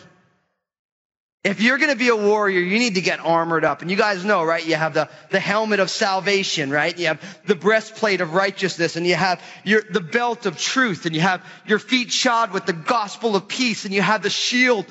If 1.42 1.62
you're 1.62 1.78
going 1.78 1.90
to 1.90 1.96
be 1.96 2.08
a 2.08 2.16
warrior, 2.16 2.60
you 2.60 2.78
need 2.78 2.96
to 2.96 3.00
get 3.00 3.18
armored 3.18 3.64
up. 3.64 3.80
And 3.80 3.90
you 3.90 3.96
guys 3.96 4.22
know, 4.26 4.44
right? 4.44 4.64
You 4.64 4.74
have 4.74 4.92
the, 4.92 5.08
the 5.30 5.40
helmet 5.40 5.80
of 5.80 5.88
salvation, 5.88 6.70
right? 6.70 6.96
You 6.98 7.06
have 7.06 7.42
the 7.46 7.54
breastplate 7.54 8.20
of 8.20 8.34
righteousness 8.34 8.96
and 8.96 9.06
you 9.06 9.14
have 9.14 9.42
your, 9.64 9.80
the 9.80 10.02
belt 10.02 10.44
of 10.44 10.58
truth 10.58 11.06
and 11.06 11.14
you 11.14 11.22
have 11.22 11.42
your 11.66 11.78
feet 11.78 12.12
shod 12.12 12.52
with 12.52 12.66
the 12.66 12.74
gospel 12.74 13.36
of 13.36 13.48
peace 13.48 13.86
and 13.86 13.94
you 13.94 14.02
have 14.02 14.22
the 14.22 14.28
shield 14.28 14.84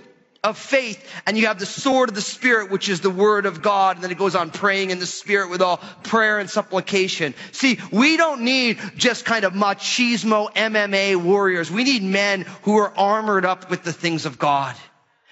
of 0.44 0.58
faith 0.58 1.08
and 1.28 1.38
you 1.38 1.46
have 1.46 1.60
the 1.60 1.68
sword 1.68 2.10
of 2.10 2.16
the 2.16 2.22
spirit, 2.22 2.72
which 2.72 2.90
is 2.90 3.02
the 3.02 3.12
word 3.12 3.46
of 3.46 3.62
God. 3.62 3.98
And 3.98 4.04
then 4.04 4.10
it 4.10 4.18
goes 4.18 4.34
on 4.34 4.50
praying 4.50 4.90
in 4.90 4.98
the 4.98 5.06
spirit 5.06 5.52
with 5.52 5.62
all 5.62 5.78
prayer 6.02 6.40
and 6.40 6.50
supplication. 6.50 7.36
See, 7.52 7.78
we 7.92 8.18
don't 8.18 8.42
need 8.42 8.80
just 8.96 9.24
kind 9.24 9.46
of 9.46 9.54
machismo 9.54 10.52
MMA 10.54 11.16
warriors. 11.16 11.70
We 11.70 11.84
need 11.84 12.02
men 12.02 12.48
who 12.64 12.78
are 12.78 12.98
armored 12.98 13.46
up 13.46 13.70
with 13.70 13.84
the 13.84 13.94
things 13.94 14.26
of 14.26 14.40
God. 14.40 14.76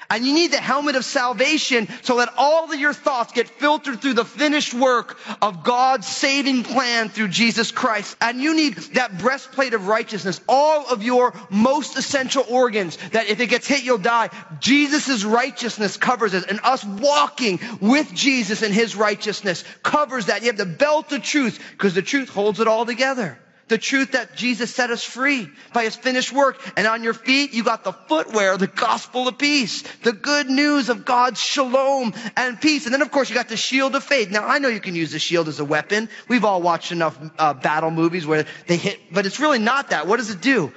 And 0.09 0.25
you 0.25 0.33
need 0.33 0.51
the 0.51 0.57
helmet 0.57 0.95
of 0.95 1.03
salvation 1.03 1.87
so 2.03 2.17
that 2.17 2.33
all 2.37 2.71
of 2.71 2.79
your 2.79 2.93
thoughts 2.93 3.33
get 3.33 3.49
filtered 3.49 4.01
through 4.01 4.13
the 4.13 4.25
finished 4.25 4.73
work 4.73 5.17
of 5.41 5.63
God's 5.63 6.07
saving 6.07 6.63
plan 6.63 7.09
through 7.09 7.27
Jesus 7.27 7.71
Christ. 7.71 8.15
And 8.21 8.39
you 8.39 8.55
need 8.55 8.75
that 8.93 9.17
breastplate 9.17 9.73
of 9.73 9.87
righteousness, 9.87 10.39
all 10.47 10.87
of 10.87 11.03
your 11.03 11.33
most 11.49 11.97
essential 11.97 12.45
organs, 12.49 12.97
that 13.11 13.27
if 13.27 13.39
it 13.39 13.47
gets 13.47 13.67
hit, 13.67 13.83
you'll 13.83 13.97
die. 13.97 14.29
Jesus' 14.59 15.23
righteousness 15.23 15.97
covers 15.97 16.33
it. 16.33 16.45
And 16.49 16.61
us 16.63 16.85
walking 16.85 17.59
with 17.81 18.13
Jesus 18.13 18.61
and 18.61 18.73
his 18.73 18.95
righteousness 18.95 19.63
covers 19.83 20.27
that. 20.27 20.41
You 20.41 20.47
have 20.47 20.57
the 20.57 20.65
belt 20.65 21.11
of 21.11 21.23
truth 21.23 21.61
because 21.71 21.93
the 21.93 22.01
truth 22.01 22.29
holds 22.29 22.59
it 22.59 22.67
all 22.67 22.85
together. 22.85 23.37
The 23.67 23.77
truth 23.77 24.13
that 24.13 24.35
Jesus 24.35 24.73
set 24.73 24.91
us 24.91 25.03
free 25.03 25.49
by 25.73 25.83
his 25.83 25.95
finished 25.95 26.31
work. 26.31 26.61
And 26.77 26.87
on 26.87 27.03
your 27.03 27.13
feet, 27.13 27.53
you 27.53 27.63
got 27.63 27.83
the 27.83 27.91
footwear, 27.91 28.57
the 28.57 28.67
gospel 28.67 29.27
of 29.27 29.37
peace, 29.37 29.81
the 30.03 30.13
good 30.13 30.49
news 30.49 30.87
of 30.89 31.03
God's 31.03 31.41
shalom 31.41 32.13
and 32.37 32.61
peace. 32.61 32.85
And 32.85 32.93
then, 32.93 33.01
of 33.01 33.11
course, 33.11 33.29
you 33.29 33.35
got 33.35 33.49
the 33.49 33.57
shield 33.57 33.95
of 33.95 34.03
faith. 34.03 34.31
Now, 34.31 34.47
I 34.47 34.59
know 34.59 34.69
you 34.69 34.79
can 34.79 34.95
use 34.95 35.11
the 35.11 35.19
shield 35.19 35.49
as 35.49 35.59
a 35.59 35.65
weapon. 35.65 36.07
We've 36.29 36.45
all 36.45 36.61
watched 36.61 36.93
enough 36.93 37.19
uh, 37.37 37.53
battle 37.55 37.91
movies 37.91 38.25
where 38.25 38.45
they 38.67 38.77
hit, 38.77 38.99
but 39.11 39.25
it's 39.25 39.39
really 39.39 39.59
not 39.59 39.89
that. 39.89 40.07
What 40.07 40.17
does 40.17 40.29
it 40.29 40.41
do? 40.41 40.71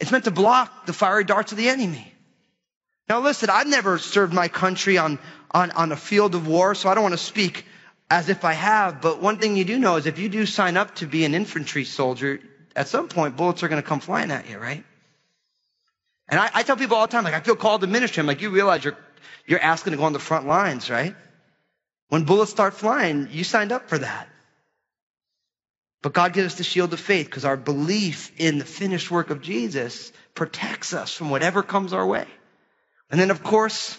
It's 0.00 0.10
meant 0.10 0.24
to 0.24 0.30
block 0.30 0.86
the 0.86 0.92
fiery 0.92 1.24
darts 1.24 1.52
of 1.52 1.58
the 1.58 1.68
enemy. 1.68 2.12
Now, 3.08 3.20
listen, 3.20 3.50
I've 3.50 3.68
never 3.68 3.98
served 3.98 4.32
my 4.32 4.48
country 4.48 4.98
on, 4.98 5.18
on, 5.50 5.70
on 5.70 5.92
a 5.92 5.96
field 5.96 6.34
of 6.34 6.48
war, 6.48 6.74
so 6.74 6.88
I 6.88 6.94
don't 6.94 7.02
want 7.02 7.14
to 7.14 7.18
speak 7.18 7.64
as 8.08 8.28
if 8.28 8.44
I 8.44 8.52
have, 8.52 9.00
but 9.00 9.20
one 9.20 9.38
thing 9.38 9.56
you 9.56 9.64
do 9.64 9.78
know 9.78 9.96
is 9.96 10.06
if 10.06 10.18
you 10.18 10.28
do 10.28 10.46
sign 10.46 10.76
up 10.76 10.94
to 10.96 11.06
be 11.06 11.24
an 11.24 11.34
infantry 11.34 11.84
soldier, 11.84 12.40
at 12.74 12.88
some 12.88 13.08
point 13.08 13.36
bullets 13.36 13.62
are 13.62 13.68
going 13.68 13.82
to 13.82 13.88
come 13.88 14.00
flying 14.00 14.30
at 14.30 14.48
you, 14.48 14.58
right? 14.58 14.84
And 16.28 16.38
I, 16.38 16.50
I, 16.54 16.62
tell 16.62 16.76
people 16.76 16.96
all 16.96 17.06
the 17.06 17.12
time, 17.12 17.24
like, 17.24 17.34
I 17.34 17.40
feel 17.40 17.56
called 17.56 17.80
to 17.80 17.86
ministry. 17.86 18.20
I'm 18.20 18.26
like, 18.26 18.42
you 18.42 18.50
realize 18.50 18.84
you're, 18.84 18.96
you're 19.46 19.60
asking 19.60 19.92
to 19.92 19.96
go 19.96 20.04
on 20.04 20.12
the 20.12 20.18
front 20.18 20.46
lines, 20.46 20.90
right? 20.90 21.14
When 22.08 22.24
bullets 22.24 22.50
start 22.50 22.74
flying, 22.74 23.28
you 23.30 23.44
signed 23.44 23.72
up 23.72 23.88
for 23.88 23.98
that. 23.98 24.28
But 26.02 26.12
God 26.12 26.32
gives 26.32 26.52
us 26.52 26.58
the 26.58 26.64
shield 26.64 26.92
of 26.92 27.00
faith 27.00 27.26
because 27.26 27.44
our 27.44 27.56
belief 27.56 28.32
in 28.38 28.58
the 28.58 28.64
finished 28.64 29.10
work 29.10 29.30
of 29.30 29.42
Jesus 29.42 30.12
protects 30.34 30.92
us 30.92 31.12
from 31.12 31.30
whatever 31.30 31.62
comes 31.62 31.92
our 31.92 32.06
way. 32.06 32.26
And 33.10 33.20
then, 33.20 33.30
of 33.30 33.42
course, 33.42 33.98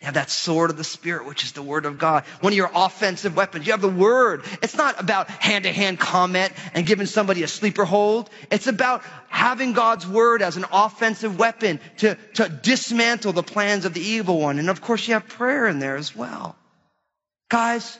you 0.00 0.04
have 0.04 0.14
that 0.14 0.30
sword 0.30 0.68
of 0.68 0.76
the 0.76 0.84
Spirit, 0.84 1.26
which 1.26 1.42
is 1.42 1.52
the 1.52 1.62
Word 1.62 1.86
of 1.86 1.96
God. 1.96 2.24
One 2.40 2.52
of 2.52 2.56
your 2.56 2.70
offensive 2.74 3.34
weapons. 3.34 3.66
You 3.66 3.72
have 3.72 3.80
the 3.80 3.88
Word. 3.88 4.44
It's 4.62 4.76
not 4.76 5.00
about 5.00 5.30
hand 5.30 5.64
to 5.64 5.72
hand 5.72 5.98
comment 5.98 6.52
and 6.74 6.86
giving 6.86 7.06
somebody 7.06 7.42
a 7.42 7.48
sleeper 7.48 7.86
hold. 7.86 8.28
It's 8.50 8.66
about 8.66 9.02
having 9.28 9.72
God's 9.72 10.06
Word 10.06 10.42
as 10.42 10.58
an 10.58 10.66
offensive 10.70 11.38
weapon 11.38 11.80
to, 11.98 12.18
to 12.34 12.48
dismantle 12.48 13.32
the 13.32 13.42
plans 13.42 13.86
of 13.86 13.94
the 13.94 14.02
evil 14.02 14.38
one. 14.38 14.58
And 14.58 14.68
of 14.68 14.82
course, 14.82 15.08
you 15.08 15.14
have 15.14 15.28
prayer 15.28 15.66
in 15.66 15.78
there 15.78 15.96
as 15.96 16.14
well. 16.14 16.56
Guys, 17.48 17.98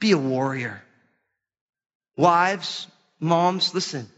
be 0.00 0.12
a 0.12 0.18
warrior. 0.18 0.82
Wives, 2.16 2.86
moms, 3.20 3.74
listen. 3.74 4.08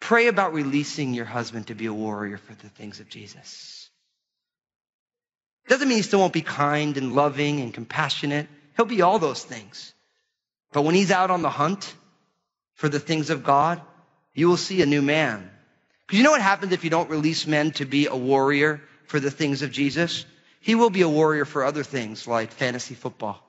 Pray 0.00 0.28
about 0.28 0.54
releasing 0.54 1.12
your 1.12 1.26
husband 1.26 1.66
to 1.66 1.74
be 1.74 1.84
a 1.84 1.92
warrior 1.92 2.38
for 2.38 2.54
the 2.54 2.70
things 2.70 3.00
of 3.00 3.10
Jesus. 3.10 3.85
Doesn't 5.68 5.88
mean 5.88 5.98
he 5.98 6.02
still 6.02 6.20
won't 6.20 6.32
be 6.32 6.42
kind 6.42 6.96
and 6.96 7.14
loving 7.14 7.60
and 7.60 7.74
compassionate. 7.74 8.48
He'll 8.76 8.86
be 8.86 9.02
all 9.02 9.18
those 9.18 9.42
things. 9.42 9.92
But 10.72 10.82
when 10.82 10.94
he's 10.94 11.10
out 11.10 11.30
on 11.30 11.42
the 11.42 11.50
hunt 11.50 11.94
for 12.74 12.88
the 12.88 13.00
things 13.00 13.30
of 13.30 13.42
God, 13.42 13.80
you 14.34 14.48
will 14.48 14.56
see 14.56 14.82
a 14.82 14.86
new 14.86 15.02
man. 15.02 15.50
Because 16.06 16.18
you 16.18 16.24
know 16.24 16.30
what 16.30 16.42
happens 16.42 16.72
if 16.72 16.84
you 16.84 16.90
don't 16.90 17.10
release 17.10 17.46
men 17.46 17.72
to 17.72 17.84
be 17.84 18.06
a 18.06 18.14
warrior 18.14 18.80
for 19.06 19.18
the 19.18 19.30
things 19.30 19.62
of 19.62 19.72
Jesus? 19.72 20.24
He 20.60 20.74
will 20.74 20.90
be 20.90 21.02
a 21.02 21.08
warrior 21.08 21.44
for 21.44 21.64
other 21.64 21.82
things 21.82 22.26
like 22.26 22.52
fantasy 22.52 22.94
football 22.94 23.42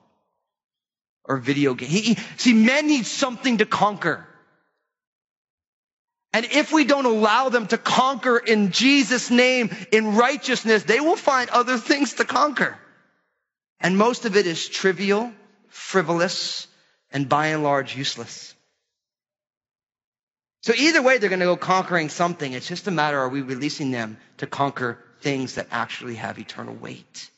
or 1.24 1.36
video 1.36 1.74
game. 1.74 2.16
See, 2.36 2.54
men 2.54 2.86
need 2.86 3.06
something 3.06 3.58
to 3.58 3.66
conquer. 3.66 4.26
And 6.32 6.44
if 6.44 6.72
we 6.72 6.84
don't 6.84 7.06
allow 7.06 7.48
them 7.48 7.66
to 7.68 7.78
conquer 7.78 8.36
in 8.36 8.70
Jesus' 8.70 9.30
name, 9.30 9.74
in 9.90 10.14
righteousness, 10.14 10.82
they 10.84 11.00
will 11.00 11.16
find 11.16 11.48
other 11.50 11.78
things 11.78 12.14
to 12.14 12.24
conquer. 12.24 12.76
And 13.80 13.96
most 13.96 14.24
of 14.24 14.36
it 14.36 14.46
is 14.46 14.68
trivial, 14.68 15.32
frivolous, 15.68 16.66
and 17.10 17.28
by 17.28 17.48
and 17.48 17.62
large 17.62 17.96
useless. 17.96 18.54
So 20.62 20.74
either 20.76 21.00
way, 21.00 21.18
they're 21.18 21.30
going 21.30 21.40
to 21.40 21.46
go 21.46 21.56
conquering 21.56 22.08
something. 22.10 22.52
It's 22.52 22.68
just 22.68 22.86
a 22.88 22.90
matter, 22.90 23.18
are 23.18 23.28
we 23.28 23.40
releasing 23.40 23.90
them 23.90 24.18
to 24.38 24.46
conquer 24.46 24.98
things 25.20 25.54
that 25.54 25.68
actually 25.70 26.16
have 26.16 26.38
eternal 26.38 26.74
weight? 26.74 27.30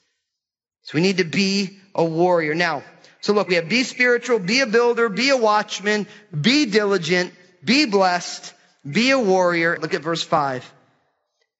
So 0.82 0.96
we 0.96 1.02
need 1.02 1.18
to 1.18 1.24
be 1.24 1.78
a 1.94 2.04
warrior. 2.04 2.54
Now, 2.54 2.82
so 3.20 3.34
look, 3.34 3.48
we 3.48 3.54
have 3.54 3.68
be 3.68 3.84
spiritual, 3.84 4.38
be 4.38 4.60
a 4.60 4.66
builder, 4.66 5.08
be 5.08 5.28
a 5.28 5.36
watchman, 5.36 6.08
be 6.38 6.66
diligent, 6.66 7.32
be 7.62 7.84
blessed, 7.84 8.54
be 8.88 9.10
a 9.10 9.18
warrior. 9.18 9.78
Look 9.80 9.94
at 9.94 10.02
verse 10.02 10.22
five. 10.22 10.70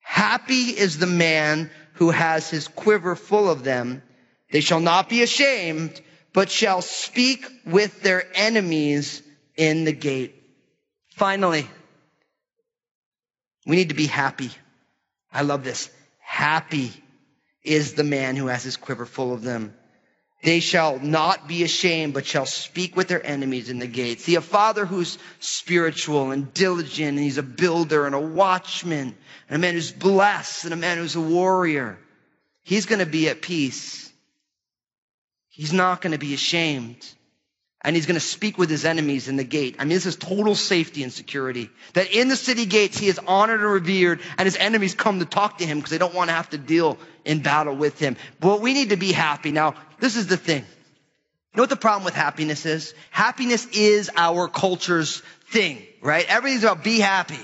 Happy 0.01 0.65
is 0.77 0.99
the 0.99 1.07
man 1.07 1.71
who 1.95 2.11
has 2.11 2.49
his 2.49 2.69
quiver 2.69 3.15
full 3.15 3.51
of 3.51 3.63
them. 3.63 4.03
They 4.51 4.61
shall 4.61 4.81
not 4.81 5.09
be 5.09 5.23
ashamed, 5.23 6.01
but 6.33 6.51
shall 6.51 6.83
speak 6.83 7.47
with 7.65 8.03
their 8.03 8.25
enemies 8.35 9.23
in 9.57 9.85
the 9.85 9.93
gate. 9.93 10.35
Finally, 11.15 11.69
we 13.67 13.77
need 13.77 13.91
to 13.91 13.95
be 13.95 14.07
happy. 14.07 14.51
I 15.33 15.43
love 15.43 15.63
this. 15.63 15.91
Happy 16.19 16.93
is 17.63 17.93
the 17.93 18.05
man 18.05 18.37
who 18.37 18.47
has 18.47 18.65
his 18.65 18.77
quiver 18.77 19.07
full 19.07 19.33
of 19.33 19.43
them. 19.43 19.75
They 20.43 20.61
shall 20.61 20.99
not 20.99 21.49
be 21.49 21.65
ashamed, 21.65 22.15
but 22.15 22.25
shall 22.25 22.47
speak 22.47 22.97
with 22.97 23.09
their 23.09 23.25
enemies 23.25 23.69
in 23.69 23.79
the 23.79 23.87
gate. 23.87 24.21
See, 24.21 24.37
a 24.37 24.41
father 24.41 24.87
who's 24.87 25.19
spiritual 25.39 26.31
and 26.31 26.53
diligent, 26.55 27.11
and 27.11 27.19
he's 27.19 27.37
a 27.37 27.43
builder 27.43 28.07
and 28.07 28.15
a 28.15 28.21
watchman, 28.21 29.15
and 29.49 29.57
a 29.57 29.59
man 29.59 29.75
who's 29.75 29.93
blessed, 29.93 30.65
and 30.65 30.73
a 30.73 30.79
man 30.79 30.97
who's 30.97 31.17
a 31.17 31.21
warrior, 31.21 31.99
he's 32.63 32.87
going 32.87 33.01
to 33.01 33.07
be 33.07 33.29
at 33.29 33.43
peace. 33.43 34.11
He's 35.51 35.75
not 35.75 36.01
going 36.01 36.13
to 36.13 36.19
be 36.19 36.33
ashamed. 36.33 37.07
And 37.83 37.97
he's 37.97 38.07
going 38.07 38.15
to 38.15 38.21
speak 38.21 38.59
with 38.59 38.69
his 38.69 38.85
enemies 38.85 39.29
in 39.29 39.37
the 39.37 39.45
gate. 39.45 39.77
I 39.79 39.85
mean, 39.85 39.95
this 39.95 40.05
is 40.05 40.17
total 40.17 40.55
safety 40.55 41.03
and 41.03 41.11
security. 41.11 41.71
That 41.95 42.15
in 42.15 42.29
the 42.29 42.37
city 42.37 42.67
gates, 42.67 42.99
he 42.99 43.09
is 43.09 43.19
honored 43.19 43.61
and 43.61 43.71
revered, 43.71 44.21
and 44.37 44.47
his 44.47 44.57
enemies 44.57 44.95
come 44.95 45.19
to 45.19 45.25
talk 45.25 45.59
to 45.59 45.67
him 45.67 45.79
because 45.79 45.91
they 45.91 45.99
don't 45.99 46.15
want 46.15 46.29
to 46.29 46.35
have 46.35 46.51
to 46.51 46.59
deal 46.59 46.99
in 47.25 47.41
battle 47.41 47.75
with 47.75 47.99
him. 47.99 48.17
But 48.39 48.61
we 48.61 48.75
need 48.75 48.91
to 48.91 48.97
be 48.97 49.13
happy. 49.13 49.51
Now, 49.51 49.77
this 50.01 50.17
is 50.17 50.27
the 50.27 50.37
thing. 50.37 50.63
You 50.63 51.57
know 51.57 51.63
what 51.63 51.71
the 51.71 51.77
problem 51.77 52.05
with 52.05 52.15
happiness 52.15 52.67
is? 52.67 52.95
Happiness 53.11 53.67
is 53.73 54.11
our 54.17 54.49
culture's 54.49 55.21
thing, 55.51 55.83
right? 56.01 56.25
Everything's 56.29 56.63
about 56.63 56.85
be 56.85 57.01
happy. 57.01 57.41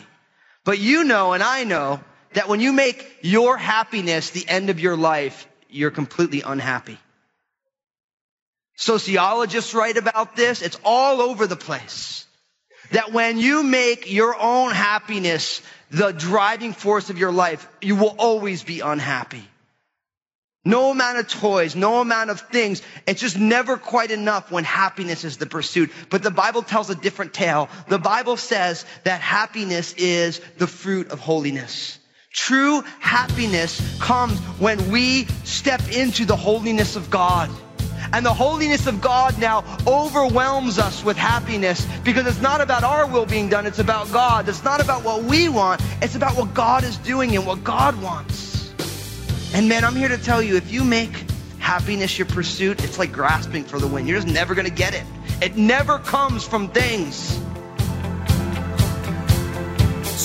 But 0.64 0.78
you 0.78 1.04
know, 1.04 1.32
and 1.32 1.42
I 1.42 1.64
know, 1.64 2.00
that 2.32 2.48
when 2.48 2.60
you 2.60 2.72
make 2.72 3.18
your 3.22 3.56
happiness 3.56 4.30
the 4.30 4.46
end 4.46 4.68
of 4.68 4.78
your 4.78 4.96
life, 4.96 5.48
you're 5.70 5.90
completely 5.90 6.42
unhappy. 6.42 6.98
Sociologists 8.76 9.72
write 9.74 9.96
about 9.96 10.36
this. 10.36 10.60
It's 10.60 10.78
all 10.84 11.22
over 11.22 11.46
the 11.46 11.56
place. 11.56 12.26
That 12.92 13.12
when 13.12 13.38
you 13.38 13.62
make 13.62 14.10
your 14.10 14.38
own 14.38 14.70
happiness 14.72 15.62
the 15.90 16.12
driving 16.12 16.72
force 16.72 17.10
of 17.10 17.18
your 17.18 17.32
life, 17.32 17.66
you 17.80 17.96
will 17.96 18.14
always 18.18 18.62
be 18.62 18.80
unhappy. 18.80 19.42
No 20.66 20.90
amount 20.90 21.18
of 21.18 21.28
toys, 21.28 21.76
no 21.76 22.00
amount 22.00 22.30
of 22.30 22.40
things. 22.40 22.82
It's 23.06 23.20
just 23.20 23.38
never 23.38 23.76
quite 23.76 24.10
enough 24.10 24.50
when 24.50 24.64
happiness 24.64 25.22
is 25.22 25.36
the 25.36 25.46
pursuit. 25.46 25.92
But 26.10 26.24
the 26.24 26.32
Bible 26.32 26.64
tells 26.64 26.90
a 26.90 26.96
different 26.96 27.32
tale. 27.32 27.68
The 27.86 28.00
Bible 28.00 28.36
says 28.36 28.84
that 29.04 29.20
happiness 29.20 29.92
is 29.92 30.40
the 30.58 30.66
fruit 30.66 31.12
of 31.12 31.20
holiness. 31.20 32.00
True 32.32 32.82
happiness 32.98 33.80
comes 34.00 34.40
when 34.58 34.90
we 34.90 35.26
step 35.44 35.80
into 35.92 36.24
the 36.24 36.34
holiness 36.34 36.96
of 36.96 37.10
God. 37.10 37.48
And 38.12 38.26
the 38.26 38.34
holiness 38.34 38.88
of 38.88 39.00
God 39.00 39.38
now 39.38 39.62
overwhelms 39.86 40.80
us 40.80 41.04
with 41.04 41.16
happiness 41.16 41.86
because 42.02 42.26
it's 42.26 42.40
not 42.40 42.60
about 42.60 42.82
our 42.82 43.06
will 43.06 43.26
being 43.26 43.48
done, 43.48 43.66
it's 43.66 43.78
about 43.78 44.10
God. 44.10 44.48
It's 44.48 44.64
not 44.64 44.82
about 44.82 45.04
what 45.04 45.22
we 45.22 45.48
want, 45.48 45.80
it's 46.02 46.16
about 46.16 46.36
what 46.36 46.54
God 46.54 46.82
is 46.82 46.96
doing 46.98 47.36
and 47.36 47.46
what 47.46 47.62
God 47.62 48.02
wants. 48.02 48.45
And 49.56 49.70
man, 49.70 49.86
I'm 49.86 49.96
here 49.96 50.08
to 50.08 50.18
tell 50.18 50.42
you 50.42 50.56
if 50.56 50.70
you 50.70 50.84
make 50.84 51.24
happiness 51.58 52.18
your 52.18 52.26
pursuit, 52.26 52.84
it's 52.84 52.98
like 52.98 53.10
grasping 53.10 53.64
for 53.64 53.78
the 53.78 53.86
wind. 53.86 54.06
You're 54.06 54.18
just 54.18 54.30
never 54.30 54.54
going 54.54 54.66
to 54.66 54.70
get 54.70 54.92
it. 54.92 55.04
It 55.40 55.56
never 55.56 55.98
comes 55.98 56.46
from 56.46 56.68
things. 56.68 57.40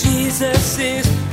Jesus 0.04 0.78
is 0.80 1.31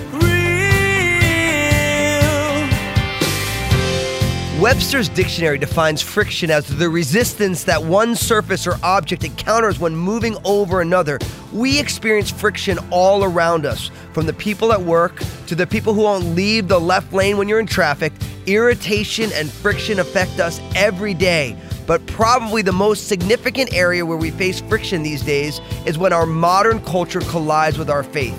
Webster's 4.59 5.09
dictionary 5.09 5.57
defines 5.57 6.03
friction 6.03 6.51
as 6.51 6.67
the 6.67 6.91
resistance 6.91 7.63
that 7.63 7.81
one 7.81 8.17
surface 8.17 8.67
or 8.67 8.75
object 8.83 9.23
encounters 9.23 9.79
when 9.79 9.95
moving 9.95 10.37
over 10.45 10.81
another. 10.81 11.21
We 11.53 11.79
experience 11.79 12.33
friction 12.33 12.77
all 12.91 13.23
around 13.23 13.65
us, 13.65 13.89
from 14.13 14.27
the 14.27 14.33
people 14.33 14.73
at 14.73 14.83
work 14.83 15.23
to 15.47 15.55
the 15.55 15.65
people 15.65 15.95
who 15.95 16.01
won't 16.01 16.35
leave 16.35 16.67
the 16.67 16.81
left 16.81 17.13
lane 17.13 17.39
when 17.39 17.49
you're 17.49 17.61
in 17.61 17.69
traffic. 17.69 18.13
Irritation 18.47 19.31
and 19.33 19.49
friction 19.49 20.01
affect 20.01 20.41
us 20.41 20.61
every 20.75 21.15
day. 21.15 21.57
But 21.87 22.05
probably 22.07 22.63
the 22.63 22.73
most 22.73 23.07
significant 23.07 23.73
area 23.73 24.05
where 24.05 24.19
we 24.19 24.33
face 24.33 24.61
friction 24.63 25.05
these 25.05 25.23
days 25.23 25.61
is 25.87 25.99
when 25.99 26.13
our 26.13 26.27
modern 26.27 26.83
culture 26.83 27.21
collides 27.21 27.79
with 27.79 27.89
our 27.89 28.03
faith. 28.03 28.37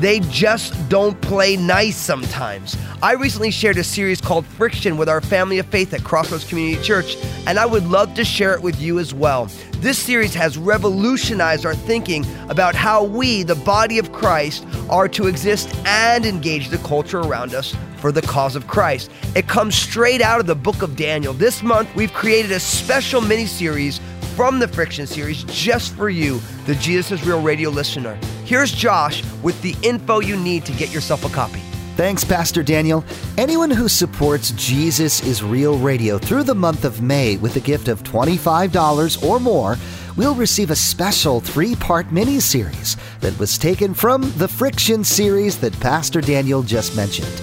They 0.00 0.20
just 0.20 0.88
don't 0.88 1.20
play 1.20 1.58
nice 1.58 1.94
sometimes. 1.94 2.74
I 3.02 3.12
recently 3.12 3.50
shared 3.50 3.76
a 3.76 3.84
series 3.84 4.18
called 4.18 4.46
Friction 4.46 4.96
with 4.96 5.10
our 5.10 5.20
family 5.20 5.58
of 5.58 5.66
faith 5.66 5.92
at 5.92 6.02
Crossroads 6.04 6.48
Community 6.48 6.82
Church, 6.82 7.18
and 7.46 7.58
I 7.58 7.66
would 7.66 7.86
love 7.86 8.14
to 8.14 8.24
share 8.24 8.54
it 8.54 8.62
with 8.62 8.80
you 8.80 8.98
as 8.98 9.12
well. 9.12 9.50
This 9.76 9.98
series 9.98 10.32
has 10.32 10.56
revolutionized 10.56 11.66
our 11.66 11.74
thinking 11.74 12.24
about 12.48 12.74
how 12.74 13.04
we, 13.04 13.42
the 13.42 13.56
body 13.56 13.98
of 13.98 14.10
Christ, 14.10 14.66
are 14.88 15.06
to 15.08 15.26
exist 15.26 15.70
and 15.84 16.24
engage 16.24 16.70
the 16.70 16.78
culture 16.78 17.20
around 17.20 17.52
us 17.52 17.76
for 17.98 18.10
the 18.10 18.22
cause 18.22 18.56
of 18.56 18.66
Christ. 18.66 19.10
It 19.36 19.48
comes 19.48 19.74
straight 19.74 20.22
out 20.22 20.40
of 20.40 20.46
the 20.46 20.54
book 20.54 20.80
of 20.80 20.96
Daniel. 20.96 21.34
This 21.34 21.62
month, 21.62 21.94
we've 21.94 22.14
created 22.14 22.52
a 22.52 22.60
special 22.60 23.20
mini 23.20 23.44
series 23.44 24.00
from 24.34 24.60
the 24.60 24.68
Friction 24.68 25.06
series 25.06 25.44
just 25.44 25.94
for 25.94 26.08
you, 26.08 26.40
the 26.64 26.74
Jesus 26.76 27.20
is 27.20 27.26
Real 27.26 27.42
radio 27.42 27.68
listener. 27.68 28.18
Here's 28.50 28.72
Josh 28.72 29.22
with 29.44 29.62
the 29.62 29.76
info 29.80 30.18
you 30.18 30.34
need 30.34 30.64
to 30.64 30.72
get 30.72 30.92
yourself 30.92 31.24
a 31.24 31.28
copy. 31.28 31.60
Thanks, 31.94 32.24
Pastor 32.24 32.64
Daniel. 32.64 33.04
Anyone 33.38 33.70
who 33.70 33.86
supports 33.86 34.50
Jesus 34.56 35.22
is 35.22 35.44
Real 35.44 35.78
Radio 35.78 36.18
through 36.18 36.42
the 36.42 36.56
month 36.56 36.84
of 36.84 37.00
May 37.00 37.36
with 37.36 37.54
a 37.54 37.60
gift 37.60 37.86
of 37.86 38.02
$25 38.02 39.24
or 39.24 39.38
more 39.38 39.76
will 40.16 40.34
receive 40.34 40.72
a 40.72 40.74
special 40.74 41.38
three 41.38 41.76
part 41.76 42.10
mini 42.10 42.40
series 42.40 42.96
that 43.20 43.38
was 43.38 43.56
taken 43.56 43.94
from 43.94 44.22
the 44.36 44.48
Friction 44.48 45.04
series 45.04 45.56
that 45.58 45.78
Pastor 45.78 46.20
Daniel 46.20 46.64
just 46.64 46.96
mentioned. 46.96 47.40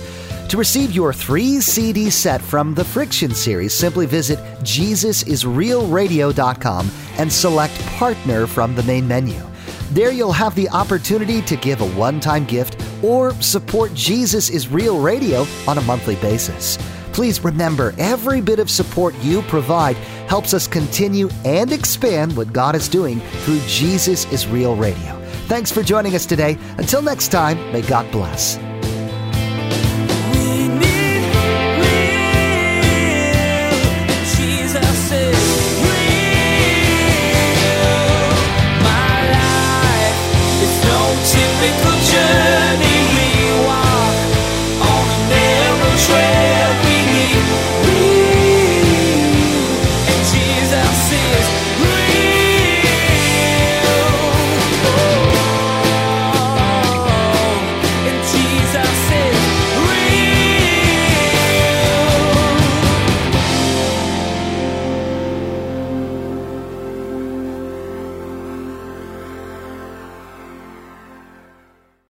To 0.49 0.57
receive 0.57 0.91
your 0.91 1.13
three 1.13 1.61
CD 1.61 2.09
set 2.09 2.41
from 2.41 2.73
the 2.73 2.83
Friction 2.83 3.33
series, 3.33 3.73
simply 3.73 4.07
visit 4.07 4.39
JesusIsRealRadio.com 4.59 6.91
and 7.17 7.31
select 7.31 7.79
Partner 7.95 8.45
from 8.45 8.75
the 8.75 8.83
main 8.83 9.07
menu. 9.07 9.46
There 9.91 10.11
you'll 10.11 10.33
have 10.33 10.53
the 10.55 10.69
opportunity 10.69 11.41
to 11.43 11.55
give 11.55 11.81
a 11.81 11.89
one 11.91 12.19
time 12.19 12.45
gift 12.45 12.81
or 13.03 13.33
support 13.41 13.93
Jesus 13.93 14.49
is 14.49 14.67
Real 14.67 14.99
Radio 14.99 15.45
on 15.67 15.77
a 15.77 15.81
monthly 15.81 16.15
basis. 16.17 16.77
Please 17.13 17.43
remember 17.43 17.95
every 17.97 18.41
bit 18.41 18.59
of 18.59 18.69
support 18.69 19.15
you 19.23 19.41
provide 19.43 19.95
helps 20.27 20.53
us 20.53 20.67
continue 20.67 21.29
and 21.45 21.71
expand 21.71 22.35
what 22.35 22.53
God 22.53 22.75
is 22.75 22.87
doing 22.87 23.19
through 23.43 23.61
Jesus 23.65 24.31
is 24.31 24.45
Real 24.45 24.75
Radio. 24.75 25.19
Thanks 25.47 25.71
for 25.71 25.81
joining 25.81 26.13
us 26.15 26.25
today. 26.25 26.57
Until 26.77 27.01
next 27.01 27.29
time, 27.29 27.57
may 27.71 27.81
God 27.81 28.11
bless. 28.11 28.66